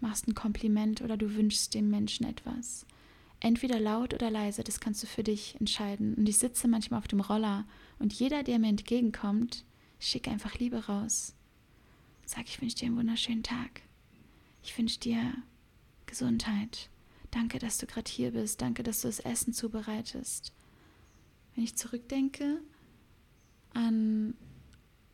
Machst 0.00 0.26
ein 0.26 0.34
Kompliment 0.34 1.02
oder 1.02 1.16
du 1.16 1.34
wünschst 1.34 1.74
dem 1.74 1.90
Menschen 1.90 2.26
etwas 2.26 2.86
entweder 3.40 3.80
laut 3.80 4.14
oder 4.14 4.30
leise, 4.30 4.62
das 4.62 4.80
kannst 4.80 5.02
du 5.02 5.06
für 5.06 5.24
dich 5.24 5.56
entscheiden. 5.58 6.14
Und 6.14 6.28
ich 6.28 6.38
sitze 6.38 6.68
manchmal 6.68 6.98
auf 6.98 7.08
dem 7.08 7.20
Roller 7.20 7.66
und 7.98 8.12
jeder, 8.12 8.42
der 8.42 8.58
mir 8.58 8.68
entgegenkommt, 8.68 9.64
schicke 9.98 10.30
einfach 10.30 10.58
Liebe 10.58 10.86
raus. 10.86 11.34
Sag, 12.24 12.46
ich 12.46 12.60
wünsche 12.60 12.76
dir 12.76 12.86
einen 12.86 12.96
wunderschönen 12.96 13.42
Tag. 13.42 13.82
Ich 14.62 14.76
wünsche 14.78 15.00
dir 15.00 15.32
Gesundheit. 16.06 16.90
Danke, 17.30 17.58
dass 17.58 17.78
du 17.78 17.86
gerade 17.86 18.10
hier 18.10 18.32
bist. 18.32 18.60
Danke, 18.60 18.82
dass 18.82 19.00
du 19.00 19.08
das 19.08 19.20
Essen 19.20 19.52
zubereitest. 19.52 20.52
Wenn 21.54 21.64
ich 21.64 21.76
zurückdenke 21.76 22.60
an 23.74 24.34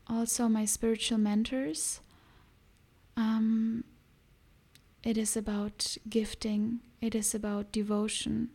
also 0.07 0.49
my 0.49 0.67
spiritual 0.67 1.19
mentors, 1.19 2.01
um, 3.17 3.85
It 5.07 5.17
is 5.17 5.37
about 5.37 5.99
gifting, 6.11 6.81
it 7.01 7.15
is 7.15 7.33
about 7.33 7.71
devotion 7.71 8.51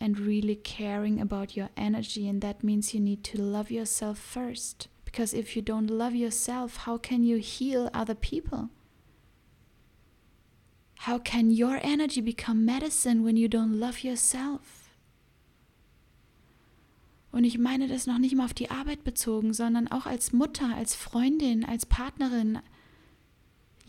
and 0.00 0.18
really 0.18 0.56
caring 0.56 1.20
about 1.20 1.56
your 1.56 1.68
energy. 1.76 2.28
And 2.28 2.40
that 2.40 2.64
means 2.64 2.92
you 2.92 2.98
need 2.98 3.22
to 3.22 3.40
love 3.40 3.70
yourself 3.70 4.18
first. 4.18 4.88
Because 5.04 5.32
if 5.32 5.54
you 5.54 5.62
don't 5.62 5.86
love 5.86 6.12
yourself, 6.12 6.78
how 6.78 6.98
can 6.98 7.22
you 7.22 7.36
heal 7.36 7.88
other 7.94 8.16
people? 8.16 8.70
How 11.06 11.18
can 11.18 11.52
your 11.52 11.78
energy 11.84 12.20
become 12.20 12.64
medicine 12.64 13.22
when 13.22 13.36
you 13.36 13.46
don't 13.46 13.78
love 13.78 14.02
yourself? 14.02 14.81
Und 17.32 17.44
ich 17.44 17.58
meine 17.58 17.88
das 17.88 18.06
noch 18.06 18.18
nicht 18.18 18.34
mal 18.36 18.44
auf 18.44 18.54
die 18.54 18.70
Arbeit 18.70 19.04
bezogen, 19.04 19.54
sondern 19.54 19.88
auch 19.88 20.04
als 20.06 20.32
Mutter, 20.32 20.76
als 20.76 20.94
Freundin, 20.94 21.64
als 21.64 21.86
Partnerin, 21.86 22.60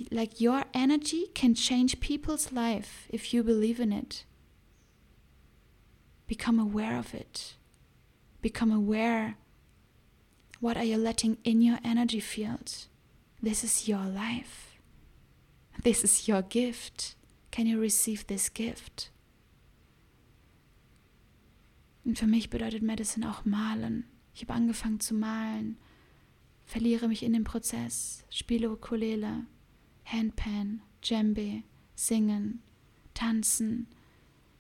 like 0.10 0.40
your 0.40 0.66
energy 0.74 1.30
can 1.34 1.54
change 1.54 1.98
people's 1.98 2.52
life 2.52 3.08
if 3.12 3.34
you 3.34 3.44
believe 3.44 3.82
in 3.82 3.92
it. 3.92 4.26
Become 6.26 6.60
aware 6.60 6.98
of 6.98 7.14
it. 7.14 7.58
Become 8.42 8.72
aware. 8.72 9.36
What 10.62 10.78
are 10.78 10.86
you 10.86 10.98
letting 10.98 11.38
in 11.44 11.62
your 11.62 11.80
energy 11.84 12.22
field? 12.22 12.88
This 13.42 13.64
is 13.64 13.88
your 13.90 14.06
life. 14.06 14.80
This 15.84 16.04
is 16.04 16.30
your 16.30 16.42
gift. 16.42 17.16
Can 17.52 17.68
you 17.68 17.78
receive 17.78 18.26
this 18.28 18.48
gift? 18.48 19.10
Und 22.06 22.20
für 22.20 22.28
mich 22.28 22.50
bedeutet 22.50 22.84
Medicine 22.84 23.30
auch 23.30 23.46
malen. 23.46 24.06
Ich 24.34 24.42
habe 24.42 24.54
angefangen 24.54 25.00
zu 25.00 25.14
malen, 25.14 25.78
verliere 26.66 27.08
mich 27.08 27.24
in 27.24 27.34
dem 27.34 27.44
Prozess, 27.44 28.26
spiele 28.30 28.72
Ukulele, 28.72 29.46
Handpan, 30.06 30.82
Djembe, 31.02 31.64
Singen, 31.96 32.62
Tanzen, 33.14 33.88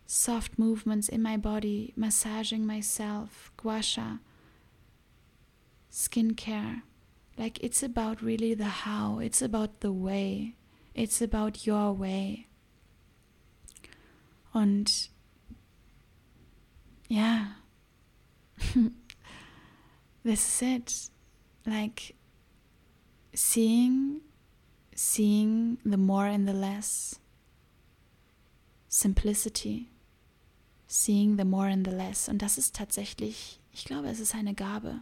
soft 0.06 0.60
movements 0.60 1.10
in 1.10 1.22
my 1.22 1.38
body, 1.38 1.94
massaging 1.96 2.66
myself, 2.66 3.52
gua 3.58 3.82
sha, 3.82 4.20
skincare. 5.92 6.84
Like 7.38 7.64
it's 7.64 7.82
about 7.82 8.22
really 8.22 8.54
the 8.54 8.86
how, 8.86 9.20
it's 9.20 9.42
about 9.42 9.82
the 9.82 9.92
way, 9.92 10.56
it's 10.94 11.22
about 11.22 11.66
your 11.66 11.94
way. 11.94 12.48
Und 14.54 15.10
ja, 17.14 17.56
this 20.24 20.62
is 20.62 20.62
it. 20.62 21.10
Like 21.66 22.16
seeing 23.34 24.22
seeing 24.96 25.78
the 25.86 25.98
more 25.98 26.28
and 26.28 26.48
the 26.48 26.54
less. 26.54 27.20
Simplicity. 28.90 29.90
Seeing 30.88 31.38
the 31.38 31.46
more 31.46 31.68
and 31.68 31.86
the 31.86 31.96
less. 31.96 32.30
Und 32.30 32.42
das 32.42 32.58
ist 32.58 32.76
tatsächlich 32.76 33.60
ich 33.74 33.86
glaube 33.86 34.08
es 34.08 34.20
ist 34.20 34.36
eine 34.36 34.54
Gabe. 34.54 35.02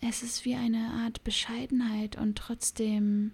Es 0.00 0.22
ist 0.22 0.44
wie 0.44 0.54
eine 0.54 0.92
Art 1.04 1.22
Bescheidenheit 1.24 2.16
und 2.16 2.38
trotzdem 2.38 3.32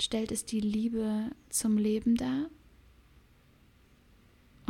stellt 0.00 0.32
es 0.32 0.44
die 0.44 0.60
Liebe 0.60 1.30
zum 1.50 1.76
Leben 1.76 2.14
dar 2.14 2.48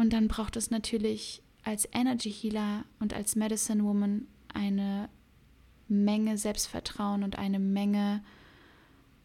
und 0.00 0.14
dann 0.14 0.28
braucht 0.28 0.56
es 0.56 0.70
natürlich 0.70 1.42
als 1.62 1.86
Energy 1.92 2.32
Healer 2.32 2.86
und 3.00 3.12
als 3.12 3.36
Medicine 3.36 3.84
Woman 3.84 4.28
eine 4.50 5.10
Menge 5.88 6.38
Selbstvertrauen 6.38 7.22
und 7.22 7.36
eine 7.38 7.58
Menge 7.58 8.24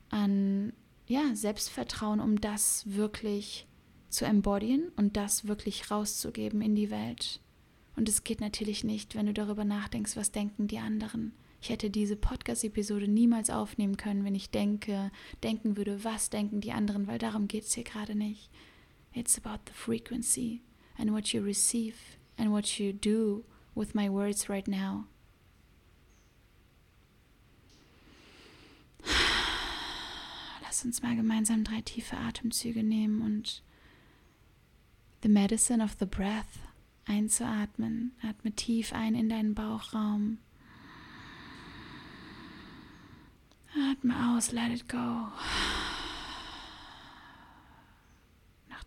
an 0.09 0.73
ja, 1.07 1.33
Selbstvertrauen, 1.33 2.19
um 2.19 2.41
das 2.41 2.83
wirklich 2.93 3.67
zu 4.09 4.25
embodyen 4.25 4.89
und 4.97 5.15
das 5.15 5.47
wirklich 5.47 5.89
rauszugeben 5.91 6.61
in 6.61 6.75
die 6.75 6.91
Welt. 6.91 7.39
Und 7.95 8.09
es 8.09 8.25
geht 8.25 8.41
natürlich 8.41 8.83
nicht, 8.83 9.15
wenn 9.15 9.27
du 9.27 9.33
darüber 9.33 9.63
nachdenkst, 9.63 10.17
was 10.17 10.33
denken 10.33 10.67
die 10.67 10.79
anderen. 10.79 11.31
Ich 11.61 11.69
hätte 11.69 11.89
diese 11.89 12.17
Podcast-Episode 12.17 13.07
niemals 13.07 13.49
aufnehmen 13.49 13.95
können, 13.95 14.25
wenn 14.25 14.35
ich 14.35 14.49
denke, 14.49 15.09
denken 15.41 15.77
würde, 15.77 16.03
was 16.03 16.29
denken 16.29 16.59
die 16.59 16.73
anderen, 16.73 17.07
weil 17.07 17.17
darum 17.17 17.47
geht 17.47 17.63
es 17.63 17.73
hier 17.73 17.85
gerade 17.85 18.13
nicht. 18.13 18.49
It's 19.15 19.38
about 19.38 19.65
the 19.65 19.73
frequency 19.73 20.62
and 20.97 21.13
what 21.13 21.34
you 21.34 21.41
receive 21.41 22.17
and 22.38 22.51
what 22.51 22.78
you 22.80 22.91
do 22.91 23.45
with 23.73 23.95
my 23.95 24.10
words 24.10 24.49
right 24.49 24.67
now. 24.67 25.06
Lass 30.62 30.84
uns 30.84 31.01
mal 31.01 31.15
gemeinsam 31.15 31.63
drei 31.63 31.80
tiefe 31.82 32.17
Atemzüge 32.17 32.84
nehmen 32.84 33.21
und 33.21 33.62
the 35.21 35.30
medicine 35.30 35.82
of 35.82 35.97
the 35.97 36.06
breath 36.06 36.60
einzuatmen. 37.08 38.12
Atme 38.21 38.51
tief 38.51 38.91
ein 38.91 39.15
in 39.15 39.30
deinen 39.30 39.56
Bauchraum. 39.56 40.39
Atme 43.73 44.36
aus, 44.36 44.51
let 44.51 44.71
it 44.71 44.89
go. 44.89 45.30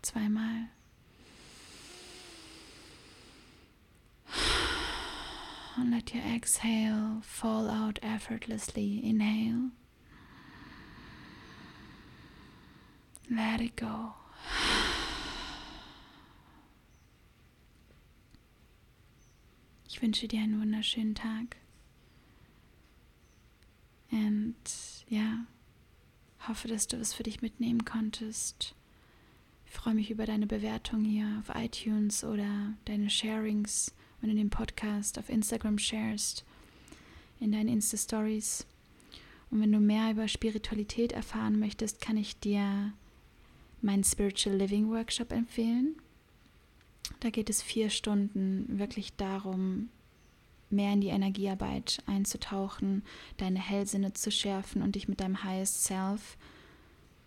zweimal. 0.03 0.69
And 5.77 5.91
let 5.91 6.13
your 6.13 6.23
exhale 6.25 7.21
fall 7.21 7.69
out 7.69 7.99
effortlessly. 8.01 9.01
Inhale. 9.03 9.71
Let 13.29 13.61
it 13.61 13.75
go. 13.77 14.13
Ich 19.87 20.01
wünsche 20.01 20.27
dir 20.27 20.41
einen 20.41 20.59
wunderschönen 20.59 21.15
Tag. 21.15 21.57
Und 24.11 24.55
ja, 25.07 25.45
hoffe, 26.47 26.67
dass 26.67 26.87
du 26.87 26.97
es 26.97 27.13
für 27.13 27.23
dich 27.23 27.41
mitnehmen 27.41 27.85
konntest. 27.85 28.75
Ich 29.69 29.75
freue 29.75 29.93
mich 29.93 30.09
über 30.09 30.25
deine 30.25 30.47
Bewertung 30.47 31.05
hier 31.05 31.27
auf 31.39 31.55
iTunes 31.55 32.23
oder 32.23 32.73
deine 32.85 33.09
Sharings, 33.09 33.93
wenn 34.19 34.31
du 34.31 34.35
den 34.35 34.49
Podcast 34.49 35.19
auf 35.19 35.29
Instagram 35.29 35.77
sharest, 35.77 36.43
in 37.39 37.51
deinen 37.51 37.69
Insta-Stories. 37.69 38.65
Und 39.51 39.61
wenn 39.61 39.71
du 39.71 39.79
mehr 39.79 40.09
über 40.09 40.27
Spiritualität 40.27 41.11
erfahren 41.11 41.59
möchtest, 41.59 42.01
kann 42.01 42.17
ich 42.17 42.39
dir 42.39 42.93
meinen 43.81 44.03
Spiritual 44.03 44.57
Living 44.57 44.89
Workshop 44.89 45.31
empfehlen. 45.31 45.95
Da 47.19 47.29
geht 47.29 47.49
es 47.49 47.61
vier 47.61 47.91
Stunden 47.91 48.79
wirklich 48.79 49.15
darum, 49.17 49.89
mehr 50.71 50.93
in 50.93 51.01
die 51.01 51.09
Energiearbeit 51.09 52.01
einzutauchen, 52.07 53.03
deine 53.37 53.59
Hellsinne 53.59 54.13
zu 54.13 54.31
schärfen 54.31 54.81
und 54.81 54.95
dich 54.95 55.07
mit 55.07 55.21
deinem 55.21 55.43
Highest 55.43 55.83
Self 55.83 56.37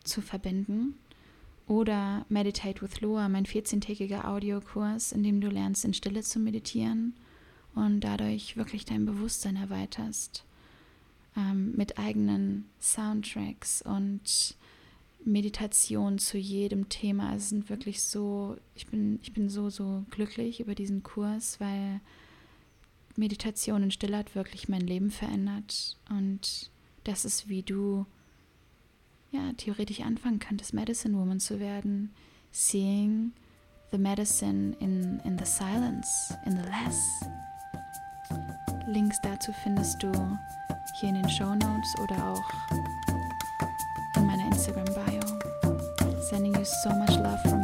zu 0.02 0.20
verbinden. 0.20 0.96
Oder 1.72 2.26
Meditate 2.28 2.82
with 2.82 3.00
Loa, 3.00 3.30
mein 3.30 3.46
14-tägiger 3.46 4.28
Audiokurs, 4.28 5.10
in 5.12 5.22
dem 5.22 5.40
du 5.40 5.48
lernst, 5.48 5.86
in 5.86 5.94
Stille 5.94 6.20
zu 6.20 6.38
meditieren 6.38 7.14
und 7.74 8.00
dadurch 8.00 8.58
wirklich 8.58 8.84
dein 8.84 9.06
Bewusstsein 9.06 9.56
erweiterst. 9.56 10.44
Ähm, 11.34 11.72
mit 11.74 11.96
eigenen 11.96 12.66
Soundtracks 12.78 13.80
und 13.80 14.54
Meditation 15.24 16.18
zu 16.18 16.36
jedem 16.36 16.90
Thema. 16.90 17.34
Es 17.34 17.48
sind 17.48 17.70
wirklich 17.70 18.02
so, 18.02 18.58
ich 18.74 18.86
bin, 18.88 19.18
ich 19.22 19.32
bin 19.32 19.48
so, 19.48 19.70
so 19.70 20.04
glücklich 20.10 20.60
über 20.60 20.74
diesen 20.74 21.02
Kurs, 21.02 21.58
weil 21.58 22.02
Meditation 23.16 23.84
in 23.84 23.90
Stille 23.90 24.18
hat 24.18 24.34
wirklich 24.34 24.68
mein 24.68 24.82
Leben 24.82 25.10
verändert. 25.10 25.96
Und 26.10 26.70
das 27.04 27.24
ist, 27.24 27.48
wie 27.48 27.62
du 27.62 28.04
ja 29.32 29.52
theoretisch 29.56 30.00
anfangen 30.00 30.38
könntest, 30.38 30.72
Medicine 30.72 31.18
Woman 31.18 31.40
zu 31.40 31.58
werden. 31.58 32.10
Seeing 32.52 33.32
the 33.90 33.98
medicine 33.98 34.76
in, 34.78 35.20
in 35.24 35.38
the 35.38 35.44
silence, 35.44 36.36
in 36.46 36.52
the 36.52 36.62
less. 36.62 37.24
Links 38.86 39.16
dazu 39.22 39.52
findest 39.62 40.02
du 40.02 40.12
hier 41.00 41.08
in 41.08 41.14
den 41.14 41.28
Show 41.28 41.54
Notes 41.54 41.94
oder 42.02 42.32
auch 42.32 42.44
in 44.16 44.26
meiner 44.26 44.46
Instagram 44.46 44.84
Bio. 44.84 45.20
Sending 46.20 46.54
you 46.54 46.64
so 46.64 46.90
much 46.90 47.16
love 47.16 47.40
from 47.42 47.61